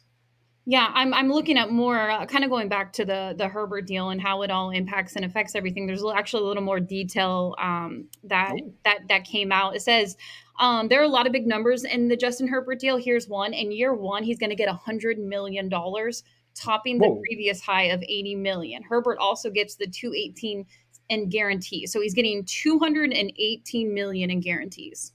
Yeah, 0.67 0.91
I'm 0.93 1.11
I'm 1.11 1.31
looking 1.31 1.57
at 1.57 1.71
more 1.71 2.11
uh, 2.11 2.23
kind 2.27 2.43
of 2.43 2.51
going 2.51 2.69
back 2.69 2.93
to 2.93 3.03
the 3.03 3.33
the 3.35 3.47
Herbert 3.47 3.87
deal 3.87 4.11
and 4.11 4.21
how 4.21 4.43
it 4.43 4.51
all 4.51 4.69
impacts 4.69 5.15
and 5.15 5.25
affects 5.25 5.55
everything. 5.55 5.87
There's 5.87 6.05
actually 6.05 6.43
a 6.43 6.47
little 6.47 6.61
more 6.61 6.79
detail 6.79 7.55
um, 7.59 8.05
that 8.25 8.51
Oh. 8.53 8.73
that 8.85 8.99
that 9.09 9.23
came 9.23 9.51
out. 9.51 9.75
It 9.75 9.81
says 9.81 10.15
um, 10.59 10.87
there 10.87 11.01
are 11.01 11.05
a 11.05 11.07
lot 11.09 11.25
of 11.25 11.33
big 11.33 11.47
numbers 11.47 11.83
in 11.83 12.09
the 12.09 12.15
Justin 12.15 12.47
Herbert 12.47 12.79
deal. 12.79 12.97
Here's 12.97 13.27
one: 13.27 13.55
in 13.55 13.71
year 13.71 13.95
one, 13.95 14.21
he's 14.23 14.37
going 14.37 14.51
to 14.51 14.55
get 14.55 14.69
a 14.69 14.73
hundred 14.73 15.17
million 15.17 15.67
dollars, 15.67 16.23
topping 16.53 16.99
the 16.99 17.19
previous 17.27 17.59
high 17.59 17.85
of 17.85 18.03
eighty 18.03 18.35
million. 18.35 18.83
Herbert 18.83 19.17
also 19.17 19.49
gets 19.49 19.73
the 19.75 19.87
two 19.87 20.13
eighteen 20.15 20.67
in 21.11 21.29
guarantees, 21.29 21.91
so 21.91 22.01
he's 22.01 22.13
getting 22.13 22.43
two 22.45 22.79
hundred 22.79 23.11
and 23.11 23.31
eighteen 23.37 23.93
million 23.93 24.31
in 24.31 24.39
guarantees. 24.39 25.13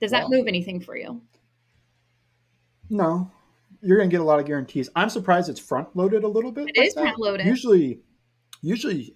Does 0.00 0.10
that 0.12 0.24
Wow. 0.24 0.30
move 0.30 0.46
anything 0.48 0.80
for 0.80 0.96
you? 0.96 1.20
No, 2.90 3.30
you're 3.80 3.96
going 3.96 4.08
to 4.10 4.14
get 4.14 4.20
a 4.20 4.24
lot 4.24 4.38
of 4.38 4.46
guarantees. 4.46 4.88
I'm 4.94 5.08
surprised 5.08 5.48
it's 5.48 5.60
front 5.60 5.94
loaded 5.96 6.24
a 6.24 6.28
little 6.28 6.52
bit. 6.52 6.68
It 6.68 6.78
like 6.78 6.88
is 6.88 6.94
front-loaded. 6.94 7.46
Usually, 7.46 8.00
usually 8.60 9.14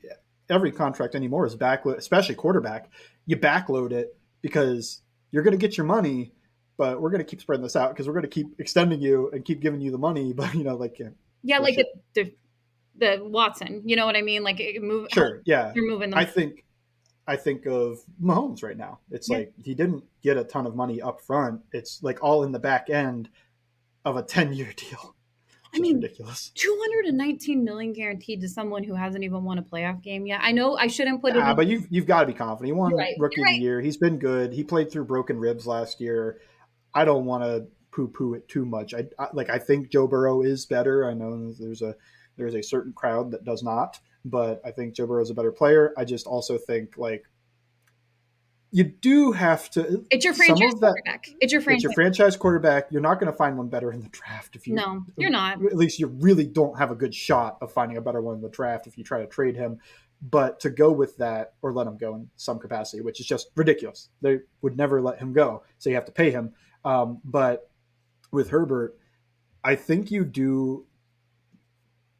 every 0.48 0.72
contract 0.72 1.14
anymore 1.14 1.46
is 1.46 1.56
backload, 1.56 1.96
especially 1.96 2.34
quarterback. 2.36 2.90
You 3.26 3.36
backload 3.36 3.92
it 3.92 4.16
because 4.42 5.02
you're 5.30 5.42
going 5.42 5.52
to 5.52 5.58
get 5.58 5.76
your 5.76 5.86
money, 5.86 6.32
but 6.76 7.00
we're 7.00 7.10
going 7.10 7.18
to 7.18 7.24
keep 7.24 7.40
spreading 7.40 7.62
this 7.62 7.76
out 7.76 7.90
because 7.90 8.06
we're 8.06 8.14
going 8.14 8.22
to 8.22 8.28
keep 8.28 8.58
extending 8.60 9.00
you 9.00 9.30
and 9.32 9.44
keep 9.44 9.60
giving 9.60 9.80
you 9.80 9.90
the 9.90 9.98
money. 9.98 10.32
But 10.36 10.54
you 10.54 10.64
know, 10.64 10.76
like 10.76 11.00
yeah, 11.42 11.58
like 11.58 11.76
the, 11.76 11.86
the 12.14 12.32
the 12.98 13.20
Watson. 13.22 13.82
You 13.84 13.96
know 13.96 14.06
what 14.06 14.16
I 14.16 14.22
mean? 14.22 14.42
Like 14.42 14.60
it 14.60 14.82
move. 14.82 15.08
sure, 15.12 15.42
yeah. 15.44 15.72
you're 15.74 15.86
moving 15.86 16.10
them. 16.10 16.18
I 16.18 16.24
think 16.24 16.64
I 17.26 17.36
think 17.36 17.66
of 17.66 17.98
Mahomes 18.22 18.62
right 18.62 18.76
now. 18.76 19.00
It's 19.10 19.28
Yeah. 19.28 19.38
like 19.38 19.52
he 19.62 19.74
didn't 19.74 20.04
get 20.22 20.36
a 20.36 20.44
ton 20.44 20.66
of 20.66 20.76
money 20.76 21.02
up 21.02 21.20
front. 21.20 21.62
It's 21.72 22.02
like 22.02 22.22
all 22.22 22.44
in 22.44 22.52
the 22.52 22.58
back 22.58 22.88
end 22.90 23.28
of 24.04 24.16
a 24.16 24.22
10 24.34 24.52
year 24.52 24.72
deal. 24.76 25.14
I 25.74 25.78
mean, 25.78 25.96
ridiculous. 25.96 26.52
219 26.54 27.62
million 27.62 27.92
guaranteed 27.92 28.40
to 28.40 28.48
someone 28.48 28.82
who 28.82 28.94
hasn't 28.94 29.24
even 29.24 29.44
won 29.44 29.58
a 29.58 29.62
playoff 29.62 30.02
game 30.02 30.26
yet. 30.26 30.40
I 30.42 30.52
know 30.52 30.76
I 30.76 30.86
shouldn't 30.86 31.20
put 31.20 31.36
it. 31.36 31.38
In- 31.38 31.56
but 31.56 31.66
you've 31.66 31.86
you've 31.90 32.06
got 32.06 32.20
to 32.20 32.26
be 32.26 32.32
confident. 32.32 32.66
He 32.68 32.72
won 32.72 32.94
right. 32.94 33.14
rookie 33.18 33.42
right. 33.42 33.56
the 33.56 33.62
year. 33.62 33.80
He's 33.80 33.98
been 33.98 34.18
good. 34.18 34.52
He 34.54 34.64
played 34.64 34.90
through 34.90 35.04
broken 35.04 35.38
ribs 35.38 35.66
last 35.66 36.00
year. 36.00 36.40
I 36.94 37.04
don't 37.04 37.26
want 37.26 37.42
to 37.44 37.66
poo 37.90 38.08
poo 38.08 38.34
it 38.34 38.48
too 38.48 38.64
much. 38.64 38.94
I, 38.94 39.06
I 39.18 39.28
like 39.34 39.50
I 39.50 39.58
think 39.58 39.90
Joe 39.90 40.06
Burrow 40.06 40.40
is 40.42 40.64
better. 40.64 41.10
I 41.10 41.12
know 41.12 41.52
there's 41.52 41.82
a 41.82 41.94
there's 42.36 42.54
a 42.54 42.62
certain 42.62 42.92
crowd 42.92 43.30
that 43.32 43.44
does 43.44 43.62
not, 43.62 43.98
but 44.24 44.60
I 44.64 44.70
think 44.70 44.94
Joe 44.94 45.06
Burrow 45.06 45.22
is 45.22 45.30
a 45.30 45.34
better 45.34 45.52
player. 45.52 45.92
I 45.96 46.04
just 46.04 46.26
also 46.26 46.58
think 46.58 46.96
like 46.96 47.24
you 48.72 48.84
do 48.84 49.32
have 49.32 49.70
to. 49.70 50.04
it's 50.10 50.24
your 50.24 50.34
franchise 50.34 50.72
that- 50.80 50.88
quarterback. 50.92 51.28
It's 51.40 51.52
your 51.52 51.60
It's 51.60 51.64
franchise. 51.64 51.82
your 51.84 51.92
franchise 51.92 52.36
quarterback. 52.36 52.88
You're 52.90 53.00
not 53.00 53.20
going 53.20 53.30
to 53.30 53.36
find 53.36 53.56
one 53.56 53.68
better 53.68 53.92
in 53.92 54.00
the 54.02 54.08
draft 54.08 54.56
if 54.56 54.66
you. 54.66 54.74
no, 54.74 55.04
you're 55.16 55.30
not. 55.30 55.64
At 55.64 55.76
least 55.76 55.98
you 55.98 56.08
really 56.08 56.46
don't 56.46 56.76
have 56.78 56.90
a 56.90 56.94
good 56.94 57.14
shot 57.14 57.58
of 57.62 57.72
finding 57.72 57.96
a 57.96 58.00
better 58.00 58.20
one 58.20 58.34
in 58.34 58.40
the 58.42 58.48
draft 58.50 58.86
if 58.86 58.98
you 58.98 59.04
try 59.04 59.20
to 59.20 59.26
trade 59.26 59.56
him. 59.56 59.78
But 60.20 60.60
to 60.60 60.70
go 60.70 60.90
with 60.92 61.16
that 61.18 61.54
or 61.62 61.72
let 61.72 61.86
him 61.86 61.96
go 61.98 62.14
in 62.16 62.30
some 62.36 62.58
capacity, 62.58 63.02
which 63.02 63.20
is 63.20 63.26
just 63.26 63.48
ridiculous. 63.54 64.08
They 64.22 64.38
would 64.62 64.76
never 64.76 65.00
let 65.00 65.18
him 65.20 65.32
go, 65.32 65.62
so 65.78 65.90
you 65.90 65.94
have 65.96 66.06
to 66.06 66.12
pay 66.12 66.30
him. 66.30 66.52
Um, 66.84 67.20
but 67.22 67.70
with 68.32 68.48
Herbert, 68.50 68.98
I 69.62 69.74
think 69.76 70.10
you 70.10 70.24
do. 70.24 70.86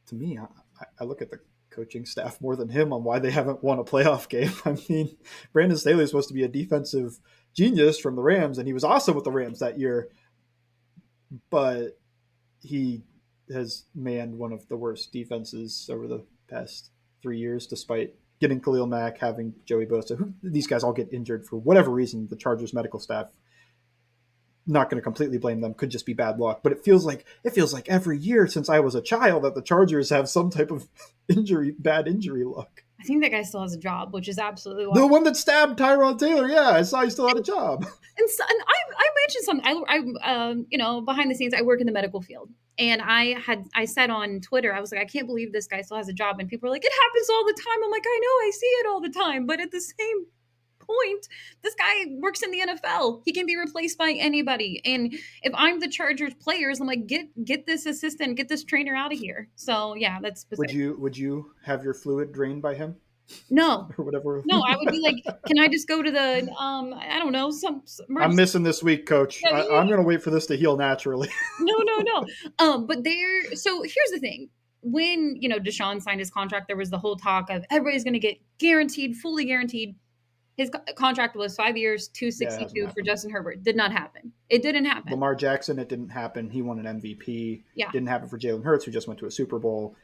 To 0.09 0.15
me, 0.15 0.39
I, 0.39 0.85
I 1.01 1.05
look 1.05 1.23
at 1.23 1.31
the 1.31 1.41
coaching 1.71 2.07
staff 2.07 2.41
more 2.41 2.57
than 2.57 2.69
him 2.69 2.93
on 2.93 3.05
why 3.05 3.19
they 3.19 3.31
haven't 3.31 3.63
won 3.63 3.79
a 3.79 3.85
playoff 3.85 4.29
game. 4.31 4.53
I 4.65 4.77
mean, 4.89 5.17
Brandon 5.53 5.79
Staley 5.79 6.05
is 6.05 6.11
supposed 6.11 6.29
to 6.29 6.35
be 6.35 6.45
a 6.45 6.49
defensive 6.49 7.19
genius 7.55 7.99
from 7.99 8.17
the 8.17 8.23
Rams, 8.23 8.59
and 8.59 8.67
he 8.67 8.73
was 8.73 8.85
awesome 8.85 9.15
with 9.15 9.25
the 9.25 9.33
Rams 9.33 9.59
that 9.61 9.79
year. 9.79 10.09
But 11.51 11.99
he 12.63 13.03
has 13.53 13.85
manned 13.95 14.39
one 14.39 14.53
of 14.53 14.69
the 14.69 14.77
worst 14.77 15.13
defenses 15.13 15.89
over 15.93 16.07
the 16.07 16.25
past 16.49 16.91
three 17.23 17.39
years, 17.39 17.67
despite 17.67 18.15
getting 18.41 18.61
Khalil 18.61 18.87
Mack, 18.87 19.19
having 19.19 19.55
Joey 19.65 19.87
Bosa. 19.87 20.17
Who, 20.17 20.33
these 20.43 20.67
guys 20.67 20.85
all 20.85 20.93
get 20.93 21.13
injured 21.13 21.47
for 21.47 21.57
whatever 21.57 21.91
reason. 21.91 22.29
The 22.29 22.37
Chargers 22.37 22.75
medical 22.75 23.01
staff, 23.01 23.27
not 24.67 24.91
going 24.91 24.99
to 24.99 25.03
completely 25.03 25.39
blame 25.39 25.61
them, 25.61 25.75
could 25.75 25.91
just 25.91 26.07
be 26.07 26.13
bad 26.13 26.39
luck. 26.39 26.61
But 26.63 26.73
it 26.73 26.85
feels 26.85 27.05
like 27.05 27.25
it 27.45 27.51
feels 27.51 27.73
like 27.73 27.89
every 27.89 28.19
year 28.19 28.47
since 28.47 28.69
I 28.69 28.81
was 28.81 28.95
a 28.95 29.03
child 29.03 29.45
that 29.45 29.55
the 29.55 29.63
Chargers 29.63 30.11
have 30.11 30.29
some 30.29 30.51
type 30.51 30.71
of 30.71 30.89
injury, 31.29 31.75
bad 31.79 32.09
injury 32.09 32.45
luck. 32.45 32.83
I 33.01 33.05
think 33.05 33.23
that 33.23 33.31
guy 33.31 33.43
still 33.43 33.63
has 33.63 33.75
a 33.75 33.79
job, 33.79 34.15
which 34.15 34.29
is 34.29 34.39
absolutely 34.39 34.87
The 34.99 35.07
one 35.07 35.25
that 35.25 35.37
stabbed 35.37 35.79
Tyrod 35.79 36.19
Taylor, 36.19 36.49
yeah, 36.49 36.71
I 36.71 36.83
saw 36.83 37.03
he 37.03 37.11
still 37.11 37.29
had 37.29 37.37
a 37.37 37.43
job. 37.43 37.87
And, 38.19 38.31
so, 38.31 38.45
and 38.49 38.61
I, 38.67 39.05
I 39.05 39.09
mentioned 39.27 39.45
something. 39.45 39.85
I, 39.87 40.23
I, 40.25 40.35
um, 40.35 40.67
you 40.71 40.79
know, 40.79 41.03
behind 41.03 41.31
the 41.31 41.35
scenes, 41.35 41.53
I 41.53 41.61
work 41.61 41.83
in 41.83 41.87
the 41.87 41.93
medical 41.93 42.23
field, 42.23 42.49
and 42.79 43.03
I 43.03 43.39
had, 43.39 43.67
I 43.75 43.85
said 43.85 44.09
on 44.09 44.41
Twitter, 44.41 44.73
I 44.73 44.81
was 44.81 44.91
like, 44.91 45.03
I 45.03 45.05
can't 45.05 45.27
believe 45.27 45.53
this 45.53 45.67
guy 45.67 45.83
still 45.83 45.99
has 45.99 46.09
a 46.09 46.15
job, 46.15 46.41
and 46.41 46.49
people 46.49 46.67
are 46.71 46.73
like, 46.73 46.83
it 46.83 46.93
happens 46.93 47.29
all 47.29 47.45
the 47.45 47.53
time. 47.53 47.85
I'm 47.85 47.91
like, 47.91 48.07
I 48.07 48.19
know, 48.23 48.47
I 48.47 48.51
see 48.55 48.67
it 48.67 48.87
all 48.87 49.03
the 49.03 49.11
time, 49.11 49.45
but 49.45 49.61
at 49.61 49.71
the 49.71 49.83
same 49.83 50.27
point. 50.87 51.29
This 51.63 51.75
guy 51.75 52.07
works 52.11 52.43
in 52.43 52.51
the 52.51 52.61
NFL. 52.61 53.23
He 53.25 53.33
can 53.33 53.47
be 53.47 53.57
replaced 53.57 53.99
by 53.99 54.13
anybody. 54.13 54.81
And 54.85 55.15
if 55.43 55.53
I'm 55.55 55.81
the 55.81 55.89
Chargers 55.89 56.35
players, 56.35 56.81
I'm 56.81 56.87
like, 56.87 57.07
get 57.07 57.45
get 57.45 57.67
this 57.67 57.87
assistant, 57.87 58.37
get 58.37 58.49
this 58.49 58.65
trainer 58.65 58.95
out 58.95 59.13
of 59.13 59.19
here. 59.19 59.49
So 59.57 59.95
yeah, 59.95 60.19
that's 60.21 60.41
specific. 60.41 60.59
Would 60.59 60.73
you 60.73 60.97
would 60.99 61.17
you 61.17 61.53
have 61.65 61.83
your 61.85 61.95
fluid 61.95 62.33
drained 62.33 62.63
by 62.63 62.75
him? 62.75 62.97
No. 63.51 63.89
or 63.99 64.05
whatever. 64.05 64.43
No, 64.47 64.63
I 64.67 64.77
would 64.77 64.91
be 64.91 65.01
like, 65.01 65.25
can 65.47 65.59
I 65.59 65.69
just 65.69 65.89
go 65.89 66.03
to 66.03 66.11
the 66.11 66.51
um 66.59 66.95
I 66.95 67.19
don't 67.19 67.33
know, 67.33 67.51
some, 67.51 67.83
some 67.85 68.07
I'm 68.19 68.37
missing 68.37 68.63
this 68.63 68.83
week, 68.83 69.07
coach. 69.07 69.43
I, 69.45 69.63
am 69.63 69.89
gonna 69.89 70.03
wait 70.03 70.23
for 70.23 70.31
this 70.31 70.47
to 70.47 70.57
heal 70.57 70.77
naturally. 70.77 71.29
no, 71.61 71.75
no, 71.79 71.99
no. 71.99 72.27
Um, 72.59 72.87
but 72.87 73.05
there 73.05 73.55
so 73.55 73.83
here's 73.83 74.11
the 74.13 74.19
thing 74.21 74.51
when 74.87 75.37
you 75.41 75.49
know 75.49 75.59
Deshaun 75.59 76.01
signed 76.01 76.21
his 76.21 76.31
contract, 76.31 76.69
there 76.69 76.77
was 76.77 76.91
the 76.91 76.99
whole 76.99 77.17
talk 77.17 77.51
of 77.51 77.65
everybody's 77.71 78.05
going 78.05 78.15
to 78.15 78.21
get 78.21 78.39
guaranteed, 78.59 79.17
fully 79.17 79.45
guaranteed. 79.45 79.97
His 80.57 80.71
co- 80.71 80.81
contract 80.95 81.37
was 81.37 81.55
five 81.55 81.77
years, 81.77 82.09
two 82.09 82.31
sixty 82.31 82.65
two 82.65 82.89
for 82.89 83.03
Justin 83.03 83.31
Herbert. 83.31 83.63
Did 83.63 83.77
not 83.77 83.93
happen. 83.93 84.33
It 84.49 84.63
didn't 84.63 84.87
happen. 84.87 85.13
Lamar 85.13 85.35
Jackson, 85.35 85.79
it 85.79 85.89
didn't 85.89 86.09
happen. 86.09 86.49
He 86.49 86.63
won 86.63 86.85
an 86.85 87.01
MVP. 87.01 87.63
Yeah, 87.75 87.91
didn't 87.91 88.09
happen 88.09 88.29
for 88.29 88.39
Jalen 88.39 88.65
Hurts, 88.65 88.85
who 88.85 88.91
just 88.91 89.07
went 89.07 89.21
to 89.21 89.27
a 89.27 89.31
Super 89.31 89.59
Bowl. 89.59 89.97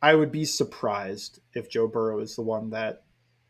I 0.00 0.14
would 0.14 0.30
be 0.30 0.44
surprised 0.44 1.40
if 1.54 1.68
Joe 1.68 1.86
Burrow 1.86 2.20
is 2.20 2.36
the 2.36 2.42
one 2.42 2.70
that 2.70 3.02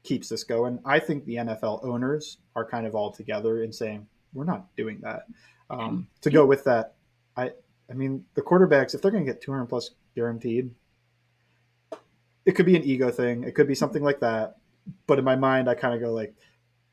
keeps 0.03 0.29
this 0.29 0.45
going. 0.45 0.81
I 0.85 0.99
think 0.99 1.25
the 1.25 1.37
NFL 1.37 1.85
owners 1.85 2.39
are 2.57 2.65
kind 2.65 2.87
of 2.87 2.95
all 2.95 3.13
together 3.13 3.63
in 3.63 3.73
saying 3.73 4.07
we're 4.33 4.45
not 4.45 4.75
doing 4.77 5.01
that. 5.03 5.27
Um, 5.69 6.09
to 6.23 6.31
go 6.31 6.47
with 6.47 6.65
that, 6.65 6.95
I 7.37 7.51
I 7.91 7.93
mean 7.93 8.25
the 8.35 8.43
quarterbacks 8.43 8.95
if 8.95 9.03
they're 9.03 9.11
going 9.11 9.27
to 9.27 9.33
get 9.33 9.43
200 9.43 9.67
plus 9.67 9.91
guaranteed. 10.15 10.71
It 12.47 12.53
could 12.53 12.67
be 12.67 12.77
an 12.77 12.83
ego 12.83 13.11
thing. 13.11 13.45
It 13.45 13.55
could 13.55 13.69
be 13.69 13.75
something 13.75 14.03
like 14.03 14.21
that. 14.21 14.57
But 15.07 15.19
in 15.19 15.25
my 15.25 15.37
mind, 15.37 15.69
I 15.69 15.75
kind 15.75 15.95
of 15.95 16.01
go 16.01 16.13
like, 16.13 16.35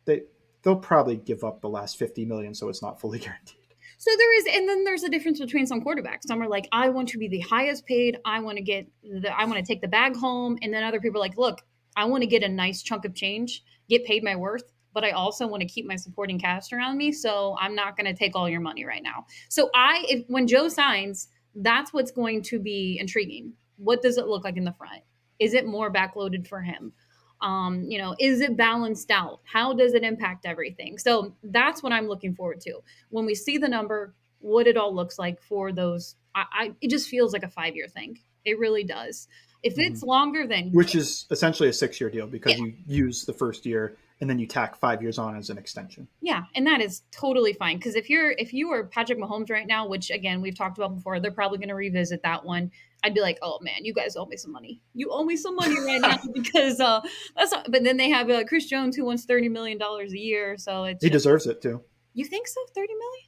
they 0.06 0.24
they'll 0.64 0.76
probably 0.76 1.18
give 1.18 1.44
up 1.44 1.62
the 1.62 1.70
last 1.70 1.98
fifty 1.98 2.26
million, 2.26 2.54
so 2.54 2.70
it's 2.70 2.82
not 2.82 3.00
fully 3.00 3.20
guaranteed. 3.20 3.56
So 4.00 4.12
there 4.16 4.40
is, 4.40 4.46
and 4.56 4.70
then 4.70 4.84
there's 4.84 5.04
a 5.04 5.10
difference 5.10 5.40
between 5.40 5.66
some 5.66 5.84
quarterbacks. 5.84 6.24
Some 6.28 6.42
are 6.42 6.48
like, 6.48 6.68
I 6.72 6.90
want 6.90 7.10
to 7.10 7.18
be 7.18 7.28
the 7.28 7.40
highest 7.40 7.86
paid. 7.88 8.20
I 8.26 8.40
want 8.40 8.58
to 8.58 8.64
get 8.64 8.88
the, 9.02 9.36
I 9.36 9.46
want 9.46 9.58
to 9.58 9.64
take 9.64 9.82
the 9.82 9.88
bag 9.88 10.16
home. 10.16 10.58
And 10.62 10.72
then 10.72 10.84
other 10.84 11.02
people 11.02 11.20
are 11.20 11.26
like, 11.26 11.38
look, 11.38 11.64
I 11.96 12.06
want 12.06 12.22
to 12.22 12.28
get 12.28 12.44
a 12.44 12.48
nice 12.48 12.84
chunk 12.84 13.06
of 13.06 13.16
change, 13.16 13.64
get 13.90 14.06
paid 14.06 14.24
my 14.24 14.36
worth, 14.36 14.72
but 14.94 15.04
I 15.04 15.12
also 15.12 15.48
want 15.48 15.62
to 15.62 15.68
keep 15.68 15.88
my 15.88 15.96
supporting 15.96 16.40
cast 16.40 16.72
around 16.74 16.98
me. 16.98 17.12
So 17.12 17.58
I'm 17.60 17.74
not 17.74 17.98
going 17.98 18.06
to 18.06 18.14
take 18.14 18.36
all 18.36 18.48
your 18.48 18.62
money 18.62 18.86
right 18.86 19.02
now. 19.02 19.26
So 19.50 19.72
I, 19.74 20.06
if, 20.08 20.26
when 20.28 20.46
Joe 20.46 20.70
signs, 20.70 21.30
that's 21.56 21.92
what's 21.92 22.12
going 22.12 22.44
to 22.44 22.60
be 22.60 22.98
intriguing. 23.00 23.54
What 23.78 24.04
does 24.04 24.18
it 24.18 24.28
look 24.28 24.44
like 24.44 24.58
in 24.58 24.64
the 24.64 24.74
front? 24.74 25.02
Is 25.40 25.56
it 25.56 25.66
more 25.66 25.92
backloaded 25.92 26.48
for 26.48 26.62
him? 26.62 26.94
Um, 27.42 27.84
you 27.84 27.98
know, 28.00 28.16
is 28.20 28.42
it 28.42 28.58
balanced 28.58 29.12
out? 29.12 29.42
How 29.44 29.74
does 29.74 29.94
it 29.94 30.04
impact 30.04 30.46
everything? 30.46 30.98
So 30.98 31.36
that's 31.44 31.84
what 31.84 31.94
I'm 31.94 32.08
looking 32.08 32.34
forward 32.34 32.62
to. 32.62 32.80
When 33.10 33.26
we 33.26 33.36
see 33.36 33.58
the 33.58 33.68
number, 33.68 34.16
what 34.40 34.68
it 34.68 34.78
all 34.78 34.94
looks 34.94 35.20
like 35.20 35.42
for 35.42 35.72
those, 35.72 36.16
I, 36.34 36.46
I 36.52 36.72
it 36.82 36.90
just 36.90 37.10
feels 37.10 37.34
like 37.34 37.44
a 37.44 37.50
five 37.50 37.76
year 37.76 37.88
thing. 37.88 38.20
It 38.46 38.58
really 38.60 38.84
does. 38.84 39.28
If 39.64 39.74
mm-hmm. 39.74 39.94
it's 39.94 40.04
longer 40.04 40.48
than 40.48 40.72
which 40.72 40.96
is 40.96 41.26
essentially 41.30 41.70
a 41.70 41.74
six 41.74 42.00
year 42.00 42.10
deal 42.10 42.28
because 42.28 42.54
yeah. 42.54 42.66
you 42.66 42.74
use 42.86 43.26
the 43.26 43.34
first 43.34 43.66
year 43.66 43.98
and 44.20 44.30
then 44.30 44.40
you 44.40 44.48
tack 44.48 44.76
five 44.76 45.02
years 45.02 45.20
on 45.20 45.36
as 45.36 45.50
an 45.50 45.58
extension. 45.58 46.08
Yeah, 46.22 46.44
and 46.56 46.66
that 46.66 46.82
is 46.82 47.04
totally 47.12 47.54
fine 47.54 47.78
because 47.78 47.96
if 47.96 48.10
you're 48.10 48.32
if 48.32 48.54
you 48.54 48.72
are 48.72 48.86
Patrick 48.86 49.20
Mahomes 49.20 49.50
right 49.50 49.68
now, 49.68 49.88
which 49.88 50.10
again 50.10 50.42
we've 50.42 50.58
talked 50.58 50.78
about 50.78 50.96
before, 50.96 51.20
they're 51.20 51.32
probably 51.32 51.60
going 51.60 51.70
to 51.70 51.76
revisit 51.76 52.24
that 52.24 52.44
one. 52.44 52.72
I'd 53.04 53.14
be 53.14 53.22
like, 53.22 53.38
oh 53.44 53.60
man, 53.62 53.86
you 53.86 53.94
guys 53.94 54.16
owe 54.16 54.26
me 54.26 54.38
some 54.38 54.52
money. 54.52 54.82
You 54.96 55.10
owe 55.12 55.24
me 55.24 55.38
some 55.38 55.56
money 55.56 55.80
right 55.80 56.02
now 56.02 56.18
because 56.34 56.80
uh, 56.80 57.02
that's. 57.36 57.52
Not, 57.52 57.72
but 57.72 57.84
then 57.84 57.98
they 57.98 58.10
have 58.10 58.30
uh, 58.30 58.44
Chris 58.46 58.66
Jones 58.66 58.96
who 58.96 59.06
wants 59.06 59.26
thirty 59.26 59.50
million 59.50 59.78
dollars 59.78 60.14
a 60.14 60.20
year, 60.20 60.58
so 60.58 60.86
it's 60.86 61.04
he 61.04 61.10
just, 61.10 61.24
deserves 61.24 61.46
it 61.46 61.62
too. 61.62 61.82
You 62.14 62.26
think 62.26 62.48
so? 62.48 62.62
Thirty 62.74 62.94
million? 62.94 63.28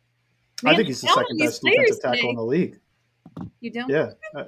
Man, 0.63 0.73
I 0.73 0.75
think 0.75 0.87
he's 0.87 1.01
the 1.01 1.07
second 1.07 1.37
best 1.37 1.61
defensive 1.61 2.01
tackle 2.01 2.15
today. 2.15 2.29
in 2.29 2.35
the 2.35 2.43
league. 2.43 2.79
You 3.61 3.71
don't? 3.71 3.89
Yeah, 3.89 4.11
I, 4.35 4.45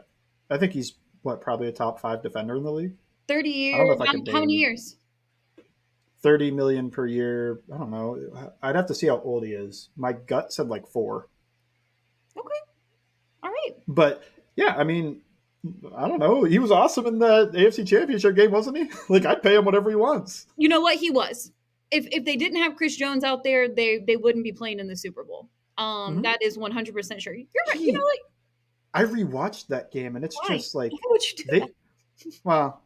I, 0.50 0.58
think 0.58 0.74
he's 0.74 0.96
what 1.22 1.40
probably 1.40 1.68
a 1.68 1.72
top 1.72 2.00
five 2.00 2.24
defender 2.24 2.56
in 2.56 2.64
the 2.64 2.72
league. 2.72 2.96
Thirty 3.28 3.50
years. 3.50 3.98
How, 4.00 4.06
how 4.32 4.40
many 4.40 4.54
years? 4.54 4.98
30 6.22 6.52
million 6.52 6.90
per 6.90 7.06
year. 7.06 7.62
I 7.74 7.78
don't 7.78 7.92
know. 7.92 8.52
I'd 8.62 8.76
have 8.76 8.88
to 8.88 8.96
see 8.96 9.08
how 9.08 9.20
old 9.22 9.46
he 9.46 9.54
is. 9.54 9.90
My 9.96 10.14
gut 10.14 10.54
said 10.54 10.68
like 10.68 10.88
four. 10.88 11.28
Okay. 12.38 12.48
All 13.44 13.50
right. 13.50 13.76
But 13.88 14.24
yeah, 14.56 14.76
I 14.78 14.84
mean, 14.84 15.22
I 15.96 16.08
don't 16.08 16.20
know. 16.20 16.44
He 16.44 16.60
was 16.60 16.72
awesome 16.72 17.06
in 17.06 17.20
the 17.20 17.50
AFC 17.54 17.88
Championship 17.88 18.36
game, 18.36 18.52
wasn't 18.52 18.78
he? 18.78 18.90
like 19.10 19.26
I'd 19.26 19.44
pay 19.44 19.56
him 19.56 19.66
whatever 19.66 19.90
he 19.90 19.96
wants. 19.96 20.48
You 20.58 20.70
know 20.70 20.82
what? 20.82 20.98
He 20.98 21.10
was. 21.10 21.52
If 21.92 22.08
if 22.12 22.24
they 22.24 22.36
didn't 22.36 22.62
have 22.62 22.76
Chris 22.76 22.96
Jones 22.96 23.24
out 23.24 23.44
there, 23.44 23.68
they 23.68 24.00
they 24.00 24.16
wouldn't 24.16 24.44
be 24.44 24.54
playing 24.54 24.80
in 24.80 24.88
the 24.88 24.96
Super 24.96 25.24
Bowl. 25.24 25.50
Um, 25.78 26.14
mm-hmm. 26.14 26.22
that 26.22 26.42
is 26.42 26.58
100 26.58 26.94
percent 26.94 27.22
sure. 27.22 27.34
You're 27.34 27.48
right. 27.68 27.80
You 27.80 27.94
know 27.94 28.02
what? 28.02 28.20
I 28.94 29.04
rewatched 29.04 29.68
that 29.68 29.92
game, 29.92 30.16
and 30.16 30.26
it's 30.26 30.38
Why? 30.42 30.58
just 30.58 30.76
like 30.76 30.92
Why 30.94 31.00
would 31.10 31.22
you 31.24 31.38
do 31.38 31.44
they, 31.50 31.60
that? 31.60 31.70
Well, 32.44 32.82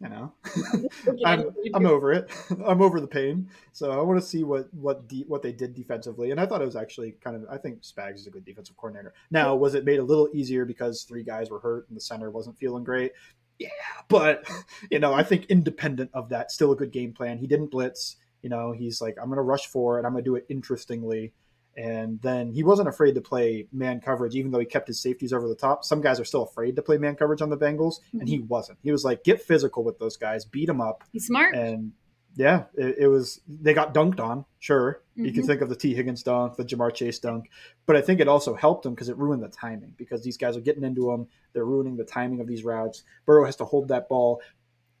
you 0.00 0.08
know, 0.08 0.32
I'm 1.24 1.50
I'm 1.74 1.86
over 1.86 2.12
it. 2.12 2.30
I'm 2.66 2.80
over 2.80 3.00
the 3.00 3.06
pain. 3.06 3.48
So 3.72 3.90
I 3.90 4.02
want 4.02 4.18
to 4.18 4.26
see 4.26 4.44
what 4.44 4.72
what 4.72 5.08
de- 5.08 5.24
what 5.28 5.42
they 5.42 5.52
did 5.52 5.74
defensively, 5.74 6.30
and 6.30 6.40
I 6.40 6.46
thought 6.46 6.62
it 6.62 6.66
was 6.66 6.76
actually 6.76 7.16
kind 7.22 7.36
of. 7.36 7.44
I 7.50 7.58
think 7.58 7.82
Spags 7.82 8.16
is 8.16 8.26
a 8.26 8.30
good 8.30 8.44
defensive 8.44 8.76
coordinator. 8.76 9.12
Now, 9.30 9.54
was 9.54 9.74
it 9.74 9.84
made 9.84 9.98
a 9.98 10.04
little 10.04 10.28
easier 10.32 10.64
because 10.64 11.02
three 11.02 11.22
guys 11.22 11.50
were 11.50 11.60
hurt 11.60 11.86
and 11.88 11.96
the 11.96 12.00
center 12.00 12.30
wasn't 12.30 12.58
feeling 12.58 12.82
great? 12.82 13.12
Yeah, 13.58 13.68
but 14.08 14.48
you 14.90 14.98
know, 14.98 15.12
I 15.12 15.22
think 15.22 15.46
independent 15.46 16.10
of 16.14 16.30
that, 16.30 16.50
still 16.50 16.72
a 16.72 16.76
good 16.76 16.92
game 16.92 17.12
plan. 17.12 17.38
He 17.38 17.46
didn't 17.46 17.70
blitz. 17.70 18.16
You 18.42 18.48
know, 18.48 18.72
he's 18.72 19.02
like, 19.02 19.16
I'm 19.20 19.26
going 19.26 19.36
to 19.36 19.42
rush 19.42 19.66
for 19.66 19.98
it. 19.98 20.06
I'm 20.06 20.12
going 20.12 20.24
to 20.24 20.30
do 20.30 20.36
it 20.36 20.46
interestingly. 20.48 21.34
And 21.80 22.20
then 22.20 22.52
he 22.52 22.62
wasn't 22.62 22.88
afraid 22.88 23.14
to 23.14 23.22
play 23.22 23.66
man 23.72 24.00
coverage, 24.00 24.34
even 24.34 24.50
though 24.50 24.58
he 24.58 24.66
kept 24.66 24.86
his 24.86 25.00
safeties 25.00 25.32
over 25.32 25.48
the 25.48 25.54
top. 25.54 25.82
Some 25.82 26.02
guys 26.02 26.20
are 26.20 26.26
still 26.26 26.42
afraid 26.42 26.76
to 26.76 26.82
play 26.82 26.98
man 26.98 27.16
coverage 27.16 27.40
on 27.40 27.48
the 27.48 27.56
Bengals, 27.56 28.00
mm-hmm. 28.00 28.20
and 28.20 28.28
he 28.28 28.38
wasn't. 28.40 28.78
He 28.82 28.92
was 28.92 29.02
like, 29.02 29.24
get 29.24 29.40
physical 29.40 29.82
with 29.82 29.98
those 29.98 30.18
guys, 30.18 30.44
beat 30.44 30.66
them 30.66 30.82
up. 30.82 31.04
He's 31.10 31.24
smart. 31.24 31.54
And 31.54 31.92
yeah, 32.36 32.64
it, 32.76 32.96
it 32.98 33.06
was, 33.06 33.40
they 33.48 33.72
got 33.72 33.94
dunked 33.94 34.20
on, 34.20 34.44
sure. 34.58 35.02
Mm-hmm. 35.12 35.24
You 35.24 35.32
can 35.32 35.40
mm-hmm. 35.40 35.48
think 35.48 35.60
of 35.62 35.70
the 35.70 35.76
Tee 35.76 35.94
Higgins 35.94 36.22
dunk, 36.22 36.56
the 36.56 36.64
Ja'Marr 36.66 36.94
Chase 36.94 37.18
dunk, 37.18 37.50
but 37.86 37.96
I 37.96 38.02
think 38.02 38.20
it 38.20 38.28
also 38.28 38.54
helped 38.54 38.84
him 38.84 38.94
because 38.94 39.08
it 39.08 39.16
ruined 39.16 39.42
the 39.42 39.48
timing 39.48 39.94
because 39.96 40.22
these 40.22 40.36
guys 40.36 40.58
are 40.58 40.60
getting 40.60 40.84
into 40.84 41.10
him. 41.10 41.28
They're 41.54 41.64
ruining 41.64 41.96
the 41.96 42.04
timing 42.04 42.40
of 42.40 42.46
these 42.46 42.62
routes. 42.62 43.04
Burrow 43.24 43.46
has 43.46 43.56
to 43.56 43.64
hold 43.64 43.88
that 43.88 44.08
ball, 44.08 44.42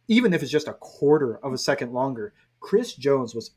even 0.08 0.32
if 0.32 0.42
it's 0.42 0.50
just 0.50 0.66
a 0.66 0.72
quarter 0.72 1.36
of 1.44 1.52
a 1.52 1.58
second 1.58 1.92
longer. 1.92 2.32
Chris 2.58 2.94
Jones 2.94 3.34
was 3.34 3.50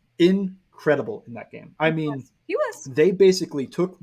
incredible 0.74 1.24
in 1.28 1.34
that 1.34 1.52
game. 1.52 1.76
I 1.80 1.92
mean, 1.92 2.24
he 2.48 2.56
was. 2.56 2.86
They 2.86 3.12
basically 3.12 3.68
took 3.68 3.98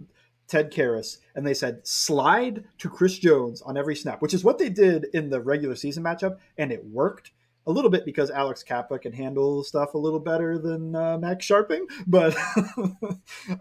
Ted 0.46 0.72
Karras 0.72 1.18
and 1.34 1.46
they 1.46 1.54
said 1.54 1.86
slide 1.86 2.64
to 2.78 2.88
Chris 2.88 3.18
Jones 3.18 3.62
on 3.62 3.76
every 3.76 3.96
snap, 3.96 4.22
which 4.22 4.34
is 4.34 4.44
what 4.44 4.58
they 4.58 4.68
did 4.68 5.06
in 5.12 5.30
the 5.30 5.40
regular 5.40 5.76
season 5.76 6.02
matchup, 6.02 6.38
and 6.56 6.72
it 6.72 6.84
worked 6.86 7.32
a 7.66 7.72
little 7.72 7.90
bit 7.90 8.04
because 8.04 8.30
Alex 8.30 8.62
Cappa 8.62 8.98
can 8.98 9.12
handle 9.12 9.62
stuff 9.62 9.94
a 9.94 9.98
little 9.98 10.18
better 10.18 10.58
than 10.58 10.96
uh, 10.96 11.18
Max 11.18 11.46
Scharping, 11.46 11.82
but 12.06 12.36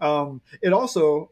um, 0.00 0.40
it 0.62 0.72
also 0.72 1.30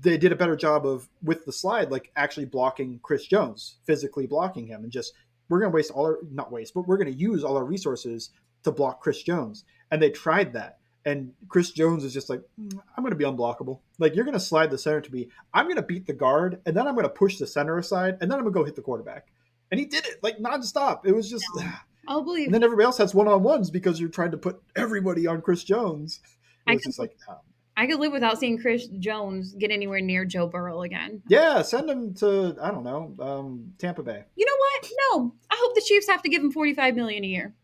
they 0.00 0.16
did 0.16 0.32
a 0.32 0.36
better 0.36 0.56
job 0.56 0.86
of 0.86 1.08
with 1.22 1.44
the 1.44 1.52
slide, 1.52 1.90
like 1.90 2.10
actually 2.16 2.46
blocking 2.46 3.00
Chris 3.02 3.26
Jones, 3.26 3.76
physically 3.84 4.26
blocking 4.26 4.66
him, 4.66 4.84
and 4.84 4.92
just 4.92 5.12
we're 5.48 5.60
going 5.60 5.70
to 5.70 5.74
waste 5.74 5.90
all 5.90 6.06
our 6.06 6.18
not 6.30 6.52
waste, 6.52 6.74
but 6.74 6.86
we're 6.86 6.96
going 6.96 7.12
to 7.12 7.18
use 7.18 7.44
all 7.44 7.56
our 7.56 7.64
resources 7.64 8.30
to 8.62 8.70
block 8.70 9.02
Chris 9.02 9.22
Jones, 9.22 9.64
and 9.90 10.00
they 10.00 10.10
tried 10.10 10.52
that 10.54 10.78
and 11.04 11.32
Chris 11.48 11.70
Jones 11.70 12.04
is 12.04 12.12
just 12.12 12.30
like, 12.30 12.40
mm, 12.60 12.80
I'm 12.96 13.02
going 13.02 13.12
to 13.12 13.16
be 13.16 13.24
unblockable. 13.24 13.80
Like 13.98 14.14
you're 14.14 14.24
going 14.24 14.38
to 14.38 14.40
slide 14.40 14.70
the 14.70 14.78
center 14.78 15.00
to 15.00 15.12
me. 15.12 15.28
I'm 15.52 15.66
going 15.66 15.76
to 15.76 15.82
beat 15.82 16.06
the 16.06 16.12
guard, 16.12 16.60
and 16.66 16.76
then 16.76 16.86
I'm 16.86 16.94
going 16.94 17.04
to 17.04 17.10
push 17.10 17.38
the 17.38 17.46
center 17.46 17.78
aside, 17.78 18.18
and 18.20 18.30
then 18.30 18.38
I'm 18.38 18.44
going 18.44 18.54
to 18.54 18.58
go 18.60 18.64
hit 18.64 18.76
the 18.76 18.82
quarterback. 18.82 19.28
And 19.70 19.80
he 19.80 19.86
did 19.86 20.06
it 20.06 20.22
like 20.22 20.38
nonstop. 20.38 21.00
It 21.04 21.14
was 21.14 21.28
just. 21.28 21.44
I'll 22.06 22.22
believe. 22.22 22.46
And 22.46 22.54
then 22.54 22.62
everybody 22.62 22.84
else 22.84 22.98
has 22.98 23.14
one 23.14 23.28
on 23.28 23.42
ones 23.42 23.70
because 23.70 23.98
you're 23.98 24.10
trying 24.10 24.32
to 24.32 24.36
put 24.36 24.62
everybody 24.76 25.26
on 25.26 25.40
Chris 25.40 25.64
Jones. 25.64 26.20
It 26.66 26.72
was 26.72 26.80
I 26.80 26.88
just 26.88 26.98
like. 26.98 27.16
Oh. 27.28 27.40
I 27.76 27.86
could 27.86 27.98
live 27.98 28.12
without 28.12 28.38
seeing 28.38 28.58
Chris 28.58 28.86
Jones 28.86 29.52
get 29.52 29.70
anywhere 29.70 30.00
near 30.00 30.24
Joe 30.24 30.46
Burrow 30.46 30.80
again. 30.80 31.22
Yeah, 31.28 31.60
send 31.60 31.90
him 31.90 32.14
to 32.14 32.56
I 32.62 32.70
don't 32.70 32.84
know 32.84 33.14
um, 33.20 33.74
Tampa 33.78 34.02
Bay. 34.02 34.24
You 34.34 34.46
know 34.46 34.56
what? 34.56 34.90
No, 35.12 35.34
I 35.50 35.56
hope 35.60 35.74
the 35.74 35.82
Chiefs 35.84 36.08
have 36.08 36.22
to 36.22 36.30
give 36.30 36.42
him 36.42 36.52
forty 36.52 36.72
five 36.72 36.94
million 36.94 37.24
a 37.24 37.26
year. 37.26 37.54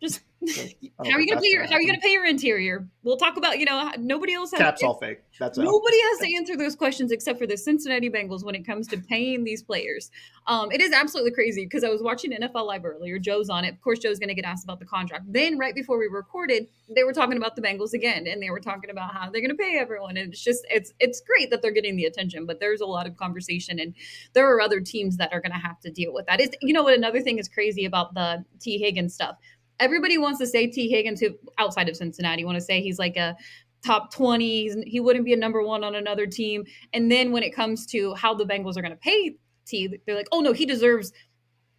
Just 0.00 0.20
how 1.04 1.12
are 1.12 1.20
you 1.20 1.28
gonna 1.28 1.40
pay 1.40 1.50
your 1.50 1.66
How 1.66 1.74
are 1.74 1.82
you 1.82 1.86
gonna 1.86 2.00
pay 2.00 2.12
your 2.12 2.24
interior? 2.24 2.88
We'll 3.02 3.18
talk 3.18 3.36
about 3.36 3.58
you 3.58 3.66
know 3.66 3.92
nobody 3.98 4.32
else 4.32 4.52
has 4.52 4.58
caps 4.58 4.82
all 4.82 4.94
fake. 4.94 5.20
That's 5.38 5.58
nobody 5.58 5.96
has 6.00 6.18
to 6.20 6.34
answer 6.34 6.56
those 6.56 6.74
questions 6.74 7.12
except 7.12 7.38
for 7.38 7.46
the 7.46 7.58
Cincinnati 7.58 8.08
Bengals 8.08 8.42
when 8.42 8.54
it 8.54 8.66
comes 8.66 8.86
to 8.88 8.96
paying 8.96 9.44
these 9.44 9.62
players. 9.62 10.10
Um, 10.46 10.72
it 10.72 10.80
is 10.80 10.92
absolutely 10.92 11.32
crazy 11.32 11.66
because 11.66 11.84
I 11.84 11.90
was 11.90 12.02
watching 12.02 12.32
NFL 12.32 12.66
Live 12.66 12.86
earlier. 12.86 13.18
Joe's 13.18 13.50
on 13.50 13.66
it. 13.66 13.74
Of 13.74 13.82
course, 13.82 13.98
Joe's 13.98 14.18
gonna 14.18 14.32
get 14.32 14.46
asked 14.46 14.64
about 14.64 14.78
the 14.78 14.86
contract. 14.86 15.26
Then 15.28 15.58
right 15.58 15.74
before 15.74 15.98
we 15.98 16.06
recorded, 16.06 16.68
they 16.94 17.04
were 17.04 17.12
talking 17.12 17.36
about 17.36 17.54
the 17.54 17.60
Bengals 17.60 17.92
again, 17.92 18.26
and 18.26 18.42
they 18.42 18.48
were 18.48 18.60
talking 18.60 18.88
about 18.88 19.12
how 19.12 19.28
they're 19.28 19.42
gonna 19.42 19.54
pay 19.54 19.78
everyone. 19.78 20.16
And 20.16 20.32
it's 20.32 20.42
just 20.42 20.64
it's 20.70 20.94
it's 21.00 21.20
great 21.20 21.50
that 21.50 21.60
they're 21.60 21.70
getting 21.70 21.96
the 21.96 22.06
attention, 22.06 22.46
but 22.46 22.60
there's 22.60 22.80
a 22.80 22.86
lot 22.86 23.06
of 23.06 23.14
conversation, 23.18 23.78
and 23.78 23.94
there 24.32 24.50
are 24.50 24.62
other 24.62 24.80
teams 24.80 25.18
that 25.18 25.34
are 25.34 25.40
gonna 25.42 25.58
have 25.58 25.80
to 25.80 25.90
deal 25.90 26.14
with 26.14 26.24
that. 26.26 26.40
Is 26.40 26.50
you 26.62 26.72
know 26.72 26.82
what 26.82 26.94
another 26.94 27.20
thing 27.20 27.38
is 27.38 27.46
crazy 27.46 27.84
about 27.84 28.14
the 28.14 28.42
Tee 28.58 28.78
Higgins 28.78 29.12
stuff 29.12 29.36
everybody 29.80 30.18
wants 30.18 30.38
to 30.38 30.46
say 30.46 30.66
Tee 30.66 30.88
Higgins, 30.88 31.20
who 31.20 31.30
outside 31.58 31.88
of 31.88 31.96
Cincinnati, 31.96 32.44
want 32.44 32.56
to 32.56 32.60
say 32.60 32.80
he's 32.80 32.98
like 32.98 33.16
a 33.16 33.36
top 33.84 34.12
20. 34.12 34.84
He 34.86 35.00
wouldn't 35.00 35.24
be 35.24 35.32
a 35.32 35.36
number 35.36 35.62
one 35.62 35.82
on 35.82 35.94
another 35.94 36.26
team. 36.26 36.64
And 36.92 37.10
then 37.10 37.32
when 37.32 37.42
it 37.42 37.54
comes 37.54 37.86
to 37.86 38.14
how 38.14 38.34
the 38.34 38.44
Bengals 38.44 38.76
are 38.76 38.82
going 38.82 38.92
to 38.92 38.96
pay 38.96 39.36
T, 39.66 39.98
they're 40.06 40.16
like, 40.16 40.28
oh 40.32 40.40
no, 40.40 40.52
he 40.52 40.66
deserves 40.66 41.12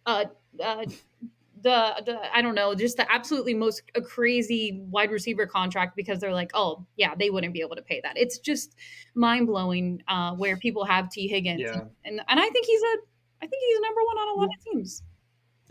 uh, 0.06 0.24
uh, 0.62 0.84
the 1.62 2.02
the 2.04 2.18
I 2.34 2.42
don't 2.42 2.54
know, 2.54 2.74
just 2.74 2.96
the 2.96 3.10
absolutely 3.10 3.54
most 3.54 3.82
a 3.94 4.02
crazy 4.02 4.82
wide 4.90 5.10
receiver 5.10 5.46
contract 5.46 5.96
because 5.96 6.18
they're 6.18 6.32
like, 6.32 6.50
oh 6.54 6.84
yeah, 6.96 7.14
they 7.14 7.30
wouldn't 7.30 7.54
be 7.54 7.60
able 7.60 7.76
to 7.76 7.82
pay 7.82 8.00
that. 8.02 8.16
It's 8.16 8.38
just 8.38 8.74
mind 9.14 9.46
blowing 9.46 10.02
uh, 10.08 10.32
where 10.34 10.56
people 10.56 10.84
have 10.84 11.08
Tee 11.08 11.28
Higgins, 11.28 11.60
yeah. 11.60 11.72
and, 11.72 11.90
and 12.04 12.20
and 12.28 12.40
I 12.40 12.48
think 12.48 12.66
he's 12.66 12.82
a 12.82 12.96
I 13.42 13.46
think 13.46 13.62
he's 13.66 13.78
a 13.78 13.82
number 13.82 14.00
one 14.04 14.16
on 14.18 14.38
a 14.38 14.40
lot 14.40 14.48
of 14.48 14.64
teams. 14.64 15.02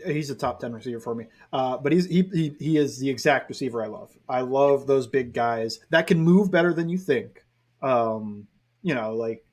He's 0.04 0.30
a 0.30 0.34
top 0.34 0.60
ten 0.60 0.72
receiver 0.72 1.00
for 1.00 1.14
me, 1.14 1.26
uh, 1.52 1.78
but 1.78 1.92
he's 1.92 2.06
he, 2.06 2.22
he 2.32 2.56
he 2.58 2.76
is 2.76 2.98
the 2.98 3.08
exact 3.08 3.48
receiver 3.48 3.82
I 3.82 3.86
love. 3.86 4.10
I 4.28 4.40
love 4.40 4.86
those 4.86 5.06
big 5.06 5.32
guys 5.32 5.80
that 5.90 6.06
can 6.06 6.20
move 6.20 6.50
better 6.50 6.72
than 6.72 6.88
you 6.88 6.98
think. 6.98 7.44
Um, 7.82 8.48
you 8.82 8.94
know, 8.94 9.14
like 9.14 9.44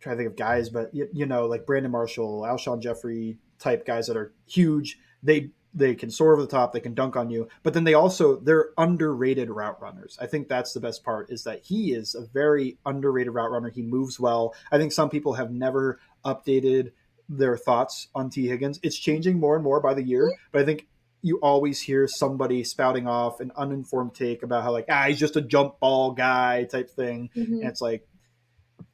try 0.00 0.12
to 0.12 0.16
think 0.16 0.30
of 0.30 0.36
guys, 0.36 0.68
but 0.68 0.94
you, 0.94 1.08
you 1.12 1.26
know, 1.26 1.46
like 1.46 1.66
Brandon 1.66 1.92
Marshall, 1.92 2.42
Alshon 2.42 2.80
Jeffery 2.80 3.38
type 3.58 3.86
guys 3.86 4.06
that 4.06 4.16
are 4.16 4.32
huge. 4.46 4.98
They 5.22 5.50
they 5.74 5.94
can 5.94 6.10
soar 6.10 6.34
over 6.34 6.42
the 6.42 6.48
top, 6.48 6.72
they 6.72 6.80
can 6.80 6.94
dunk 6.94 7.16
on 7.16 7.30
you, 7.30 7.48
but 7.62 7.72
then 7.72 7.84
they 7.84 7.94
also 7.94 8.36
they're 8.36 8.70
underrated 8.76 9.48
route 9.48 9.80
runners. 9.80 10.18
I 10.20 10.26
think 10.26 10.48
that's 10.48 10.72
the 10.72 10.80
best 10.80 11.02
part 11.02 11.30
is 11.30 11.44
that 11.44 11.62
he 11.64 11.92
is 11.92 12.14
a 12.14 12.26
very 12.26 12.78
underrated 12.84 13.32
route 13.32 13.50
runner. 13.50 13.70
He 13.70 13.82
moves 13.82 14.20
well. 14.20 14.54
I 14.70 14.78
think 14.78 14.92
some 14.92 15.08
people 15.08 15.34
have 15.34 15.50
never 15.50 15.98
updated 16.24 16.92
their 17.28 17.56
thoughts 17.56 18.08
on 18.14 18.30
Tee 18.30 18.48
Higgins. 18.48 18.78
It's 18.82 18.96
changing 18.96 19.38
more 19.38 19.54
and 19.54 19.64
more 19.64 19.80
by 19.80 19.94
the 19.94 20.02
year, 20.02 20.30
but 20.50 20.62
I 20.62 20.64
think 20.64 20.86
you 21.22 21.38
always 21.38 21.80
hear 21.80 22.08
somebody 22.08 22.64
spouting 22.64 23.06
off 23.06 23.40
an 23.40 23.52
uninformed 23.56 24.14
take 24.14 24.42
about 24.42 24.64
how 24.64 24.72
like 24.72 24.86
ah 24.90 25.04
he's 25.04 25.18
just 25.18 25.36
a 25.36 25.40
jump 25.40 25.78
ball 25.80 26.12
guy 26.12 26.64
type 26.64 26.90
thing, 26.90 27.30
mm-hmm. 27.36 27.54
and 27.54 27.64
it's 27.64 27.80
like 27.80 28.06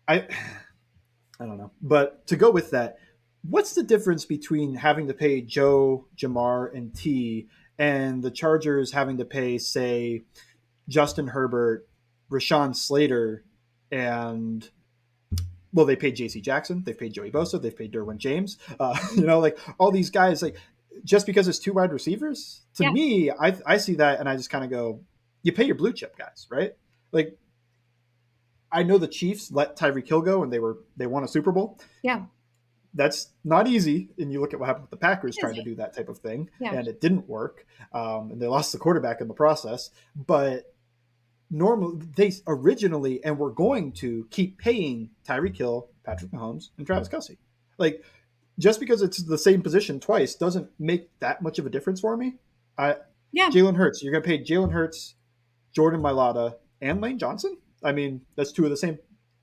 I 0.06 0.26
I 1.40 1.46
don't 1.46 1.58
know, 1.58 1.70
but 1.80 2.26
to 2.28 2.36
go 2.36 2.50
with 2.50 2.70
that 2.72 2.98
what's 3.42 3.74
the 3.74 3.82
difference 3.82 4.24
between 4.24 4.74
having 4.74 5.08
to 5.08 5.14
pay 5.14 5.40
Joe, 5.40 6.06
Ja'Marr, 6.16 6.74
and 6.74 6.94
T, 6.94 7.48
and 7.78 8.22
the 8.22 8.30
Chargers 8.30 8.92
having 8.92 9.18
to 9.18 9.24
pay, 9.24 9.58
say, 9.58 10.22
Justin 10.88 11.28
Herbert, 11.28 11.88
Rashawn 12.30 12.74
Slater, 12.74 13.44
and 13.90 14.68
well, 15.72 15.86
they 15.86 15.96
paid 15.96 16.16
J.C. 16.16 16.40
Jackson, 16.40 16.82
they've 16.84 16.98
paid 16.98 17.12
Joey 17.12 17.30
Bosa, 17.30 17.60
they've 17.60 17.76
paid 17.76 17.92
Derwin 17.92 18.16
James. 18.16 18.58
Uh, 18.78 18.98
you 19.14 19.24
know, 19.24 19.38
like 19.38 19.58
all 19.78 19.90
these 19.90 20.10
guys, 20.10 20.42
like 20.42 20.56
just 21.04 21.26
because 21.26 21.48
it's 21.48 21.58
two 21.58 21.72
wide 21.72 21.92
receivers, 21.92 22.62
to 22.74 22.84
yeah. 22.84 22.90
me, 22.90 23.30
I, 23.30 23.56
I 23.66 23.76
see 23.76 23.94
that 23.96 24.20
and 24.20 24.28
I 24.28 24.36
just 24.36 24.50
kind 24.50 24.64
of 24.64 24.70
go, 24.70 25.00
you 25.42 25.52
pay 25.52 25.64
your 25.64 25.76
blue 25.76 25.92
chip 25.92 26.16
guys, 26.16 26.46
right? 26.50 26.74
Like 27.12 27.38
I 28.72 28.82
know 28.82 28.98
the 28.98 29.08
Chiefs 29.08 29.50
let 29.50 29.76
Tyreek 29.76 30.08
Hill 30.08 30.22
go 30.22 30.42
and 30.42 30.52
they 30.52 30.58
were 30.58 30.78
they 30.96 31.06
won 31.06 31.24
a 31.24 31.28
Super 31.28 31.52
Bowl. 31.52 31.78
Yeah 32.02 32.24
that's 32.94 33.30
not 33.44 33.68
easy. 33.68 34.08
And 34.18 34.32
you 34.32 34.40
look 34.40 34.52
at 34.52 34.60
what 34.60 34.66
happened 34.66 34.84
with 34.84 34.90
the 34.90 34.96
Packers 34.96 35.36
trying 35.36 35.54
to 35.54 35.62
do 35.62 35.74
that 35.76 35.94
type 35.94 36.08
of 36.08 36.18
thing, 36.18 36.50
yeah. 36.60 36.74
and 36.74 36.88
it 36.88 37.00
didn't 37.00 37.28
work. 37.28 37.66
Um, 37.92 38.32
and 38.32 38.40
they 38.40 38.46
lost 38.46 38.72
the 38.72 38.78
quarterback 38.78 39.20
in 39.20 39.28
the 39.28 39.34
process. 39.34 39.90
But 40.16 40.74
normally, 41.50 42.06
they 42.16 42.32
originally 42.46 43.22
and 43.24 43.38
were 43.38 43.52
going 43.52 43.92
to 43.92 44.26
keep 44.30 44.58
paying 44.58 45.10
Tyreek 45.26 45.56
Hill, 45.56 45.88
Patrick 46.04 46.30
Mahomes, 46.30 46.70
and 46.76 46.86
Travis 46.86 47.08
Kelce. 47.08 47.36
Like, 47.78 48.04
just 48.58 48.80
because 48.80 49.02
it's 49.02 49.22
the 49.22 49.38
same 49.38 49.62
position 49.62 50.00
twice 50.00 50.34
doesn't 50.34 50.68
make 50.78 51.10
that 51.20 51.42
much 51.42 51.58
of 51.58 51.66
a 51.66 51.70
difference 51.70 52.00
for 52.00 52.16
me. 52.16 52.36
I 52.76 52.96
yeah, 53.32 53.50
Jalen 53.50 53.76
Hurts. 53.76 54.02
You're 54.02 54.14
to 54.14 54.20
pay 54.20 54.42
Jalen 54.42 54.72
Hurts, 54.72 55.14
Jordan 55.74 56.00
Mailata, 56.00 56.54
and 56.80 57.00
Lane 57.00 57.18
Johnson. 57.18 57.58
I 57.82 57.92
mean, 57.92 58.22
that's 58.36 58.52
two 58.52 58.64
of 58.64 58.70
the 58.70 58.76
same 58.76 58.98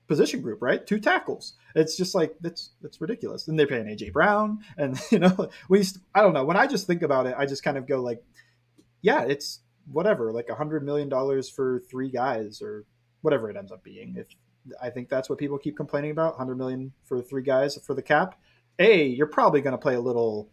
position 0.08 0.40
group, 0.40 0.60
right? 0.60 0.86
Two 0.86 0.98
tackles. 0.98 1.54
It's 1.74 1.96
just 1.96 2.14
like 2.14 2.34
that's 2.40 2.70
that's 2.82 3.00
ridiculous. 3.00 3.48
And 3.48 3.58
they're 3.58 3.66
paying 3.66 3.86
AJ 3.86 4.12
Brown, 4.12 4.60
and 4.76 4.98
you 5.10 5.18
know, 5.18 5.50
we 5.68 5.84
I 6.14 6.22
don't 6.22 6.34
know. 6.34 6.44
When 6.44 6.56
I 6.56 6.66
just 6.66 6.86
think 6.86 7.02
about 7.02 7.26
it, 7.26 7.34
I 7.38 7.46
just 7.46 7.62
kind 7.62 7.78
of 7.78 7.86
go 7.86 8.00
like, 8.00 8.22
yeah, 9.02 9.22
it's 9.22 9.60
whatever, 9.90 10.32
like 10.32 10.48
a 10.48 10.54
hundred 10.54 10.84
million 10.84 11.08
dollars 11.08 11.48
for 11.48 11.80
three 11.90 12.10
guys 12.10 12.60
or 12.62 12.84
whatever 13.22 13.50
it 13.50 13.56
ends 13.56 13.72
up 13.72 13.82
being. 13.82 14.14
If 14.16 14.28
I 14.80 14.90
think 14.90 15.08
that's 15.08 15.28
what 15.28 15.38
people 15.38 15.58
keep 15.58 15.76
complaining 15.76 16.10
about, 16.10 16.36
hundred 16.36 16.56
million 16.56 16.92
for 17.04 17.22
three 17.22 17.42
guys 17.42 17.78
for 17.84 17.94
the 17.94 18.02
cap. 18.02 18.38
A, 18.78 19.06
you're 19.06 19.26
probably 19.26 19.60
going 19.62 19.72
to 19.72 19.78
play 19.78 19.94
a 19.94 20.00
little 20.00 20.50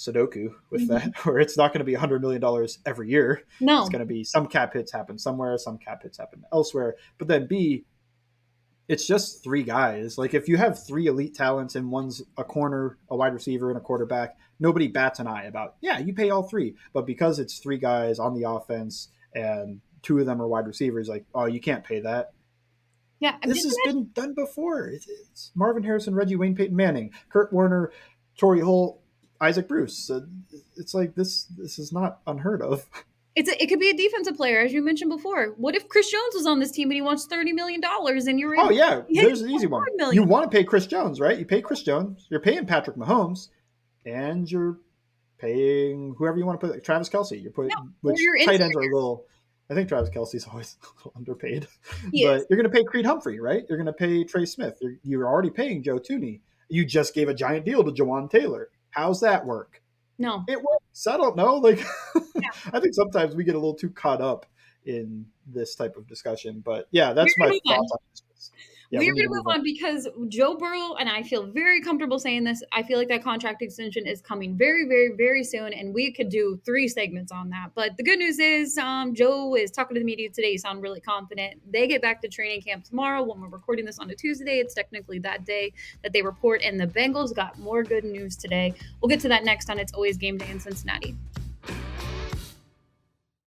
Sudoku 0.00 0.52
with 0.70 0.88
mm-hmm. 0.88 1.10
that, 1.10 1.16
where 1.24 1.38
it's 1.38 1.56
not 1.56 1.72
going 1.72 1.80
to 1.80 1.84
be 1.84 1.94
a 1.94 1.98
$100 1.98 2.20
million 2.20 2.68
every 2.86 3.10
year. 3.10 3.42
No. 3.60 3.80
It's 3.80 3.90
going 3.90 4.00
to 4.00 4.06
be 4.06 4.24
some 4.24 4.46
cap 4.46 4.72
hits 4.72 4.92
happen 4.92 5.18
somewhere, 5.18 5.56
some 5.58 5.78
cap 5.78 6.02
hits 6.02 6.18
happen 6.18 6.44
elsewhere. 6.52 6.96
But 7.18 7.28
then 7.28 7.46
B, 7.46 7.84
it's 8.88 9.06
just 9.06 9.44
three 9.44 9.62
guys. 9.62 10.18
Like 10.18 10.34
if 10.34 10.48
you 10.48 10.56
have 10.56 10.84
three 10.84 11.06
elite 11.06 11.34
talents 11.34 11.76
and 11.76 11.90
one's 11.92 12.22
a 12.36 12.44
corner, 12.44 12.98
a 13.08 13.16
wide 13.16 13.34
receiver, 13.34 13.68
and 13.68 13.78
a 13.78 13.80
quarterback, 13.80 14.36
nobody 14.60 14.86
bats 14.86 15.18
an 15.18 15.26
eye 15.26 15.44
about. 15.44 15.76
Yeah, 15.80 15.98
you 15.98 16.14
pay 16.14 16.30
all 16.30 16.44
three, 16.44 16.76
but 16.92 17.06
because 17.06 17.38
it's 17.38 17.58
three 17.58 17.78
guys 17.78 18.18
on 18.18 18.34
the 18.34 18.48
offense 18.48 19.08
and 19.34 19.80
two 20.02 20.18
of 20.18 20.26
them 20.26 20.40
are 20.40 20.46
wide 20.46 20.66
receivers, 20.66 21.08
like 21.08 21.24
oh, 21.34 21.46
you 21.46 21.60
can't 21.60 21.82
pay 21.82 22.00
that. 22.00 22.32
Yeah, 23.18 23.36
this 23.42 23.64
has 23.64 23.76
been 23.84 24.10
done 24.14 24.34
before. 24.34 24.86
It's, 24.86 25.06
it's, 25.06 25.52
Marvin 25.54 25.82
Harrison, 25.82 26.14
Reggie 26.14 26.36
Wayne, 26.36 26.54
Peyton 26.54 26.76
Manning, 26.76 27.10
Kurt 27.28 27.52
Warner, 27.52 27.92
Torry 28.38 28.60
Holt, 28.60 29.02
Isaac 29.40 29.68
Bruce. 29.68 30.10
It's 30.76 30.94
like 30.94 31.14
this. 31.14 31.44
This 31.44 31.78
is 31.78 31.92
not 31.92 32.20
unheard 32.26 32.62
of. 32.62 32.88
It's 33.36 33.48
a, 33.48 33.62
it 33.62 33.68
could 33.68 33.78
be 33.78 33.90
a 33.90 33.96
defensive 33.96 34.36
player, 34.36 34.60
as 34.60 34.72
you 34.72 34.82
mentioned 34.82 35.08
before. 35.08 35.54
What 35.56 35.76
if 35.76 35.88
Chris 35.88 36.10
Jones 36.10 36.34
was 36.34 36.46
on 36.46 36.58
this 36.58 36.72
team 36.72 36.88
and 36.88 36.94
he 36.94 37.00
wants 37.00 37.26
thirty 37.26 37.52
million 37.52 37.80
dollars 37.80 38.26
and 38.26 38.40
you're 38.40 38.56
oh 38.58 38.70
yeah, 38.70 39.02
there's 39.10 39.40
an 39.42 39.50
easy 39.50 39.68
one. 39.68 39.84
You 40.10 40.24
want 40.24 40.50
to 40.50 40.54
pay 40.54 40.64
Chris 40.64 40.86
Jones, 40.86 41.20
right? 41.20 41.38
You 41.38 41.46
pay 41.46 41.62
Chris 41.62 41.80
Jones. 41.82 42.26
You're 42.28 42.40
paying 42.40 42.66
Patrick 42.66 42.96
Mahomes, 42.96 43.48
and 44.04 44.50
you're 44.50 44.78
paying 45.38 46.14
whoever 46.18 46.38
you 46.38 46.46
want 46.46 46.60
to 46.60 46.66
put. 46.66 46.74
Like 46.74 46.84
Travis 46.84 47.08
Kelce. 47.08 47.40
You're 47.42 47.52
putting 47.52 47.70
no, 47.76 47.88
which 48.02 48.18
tight 48.44 48.60
ends 48.60 48.76
are 48.76 48.80
a 48.80 48.94
little. 48.94 49.26
I 49.70 49.74
think 49.74 49.88
Travis 49.88 50.10
Kelce's 50.10 50.46
always 50.50 50.76
a 50.82 50.86
little 50.96 51.12
underpaid, 51.16 51.68
he 52.12 52.26
but 52.26 52.38
is. 52.38 52.46
you're 52.50 52.56
going 52.56 52.70
to 52.70 52.76
pay 52.76 52.84
Creed 52.84 53.06
Humphrey, 53.06 53.40
right? 53.40 53.64
You're 53.68 53.78
going 53.78 53.86
to 53.86 53.92
pay 53.92 54.24
Trey 54.24 54.44
Smith. 54.44 54.78
You're, 54.80 54.94
you're 55.02 55.28
already 55.28 55.50
paying 55.50 55.82
Joe 55.82 55.98
Thuney. 55.98 56.40
You 56.68 56.84
just 56.84 57.14
gave 57.14 57.28
a 57.28 57.34
giant 57.34 57.64
deal 57.64 57.82
to 57.84 57.90
Jawaan 57.90 58.30
Taylor. 58.30 58.68
How's 58.90 59.20
that 59.20 59.46
work? 59.46 59.82
No, 60.18 60.44
it 60.48 60.60
works. 60.62 61.06
I 61.06 61.16
don't 61.16 61.36
know. 61.36 61.54
Like, 61.54 61.78
yeah. 62.34 62.50
I 62.72 62.80
think 62.80 62.94
sometimes 62.94 63.34
we 63.34 63.44
get 63.44 63.54
a 63.54 63.58
little 63.58 63.74
too 63.74 63.90
caught 63.90 64.20
up 64.20 64.46
in 64.84 65.26
this 65.46 65.74
type 65.74 65.96
of 65.96 66.06
discussion. 66.06 66.62
But 66.64 66.88
yeah, 66.90 67.12
that's 67.12 67.34
my 67.38 67.48
thoughts 67.48 67.92
on 67.92 67.98
this 68.12 68.50
yeah, 68.90 68.98
we're 68.98 69.14
going 69.14 69.28
to 69.28 69.34
move 69.34 69.46
on. 69.46 69.62
because 69.62 70.08
Joe 70.28 70.56
Burrow, 70.56 70.94
and 70.94 71.08
I 71.08 71.22
feel 71.22 71.46
very 71.46 71.80
comfortable 71.80 72.18
saying 72.18 72.42
this, 72.42 72.62
I 72.72 72.82
feel 72.82 72.98
like 72.98 73.08
that 73.08 73.22
contract 73.22 73.62
extension 73.62 74.04
is 74.04 74.20
coming 74.20 74.56
very, 74.56 74.86
very, 74.88 75.12
very 75.16 75.44
soon, 75.44 75.72
and 75.72 75.94
we 75.94 76.12
could 76.12 76.28
do 76.28 76.60
three 76.64 76.88
segments 76.88 77.30
on 77.30 77.50
that. 77.50 77.70
But 77.74 77.96
the 77.96 78.02
good 78.02 78.18
news 78.18 78.40
is 78.40 78.76
um, 78.78 79.14
Joe 79.14 79.54
is 79.54 79.70
talking 79.70 79.94
to 79.94 80.00
the 80.00 80.04
media 80.04 80.28
today. 80.28 80.50
You 80.52 80.58
sound 80.58 80.82
really 80.82 81.00
confident. 81.00 81.60
They 81.70 81.86
get 81.86 82.02
back 82.02 82.20
to 82.22 82.28
training 82.28 82.62
camp 82.62 82.84
tomorrow. 82.84 83.22
When 83.22 83.40
we're 83.40 83.48
recording 83.48 83.84
this 83.84 84.00
on 84.00 84.10
a 84.10 84.14
Tuesday, 84.14 84.58
it's 84.58 84.74
technically 84.74 85.20
that 85.20 85.44
day 85.44 85.72
that 86.02 86.12
they 86.12 86.22
report, 86.22 86.62
and 86.62 86.80
the 86.80 86.88
Bengals 86.88 87.34
got 87.34 87.58
more 87.60 87.84
good 87.84 88.04
news 88.04 88.36
today. 88.36 88.74
We'll 89.00 89.08
get 89.08 89.20
to 89.20 89.28
that 89.28 89.44
next 89.44 89.70
on 89.70 89.78
It's 89.78 89.92
Always 89.92 90.16
Game 90.16 90.36
Day 90.36 90.50
in 90.50 90.58
Cincinnati. 90.58 91.14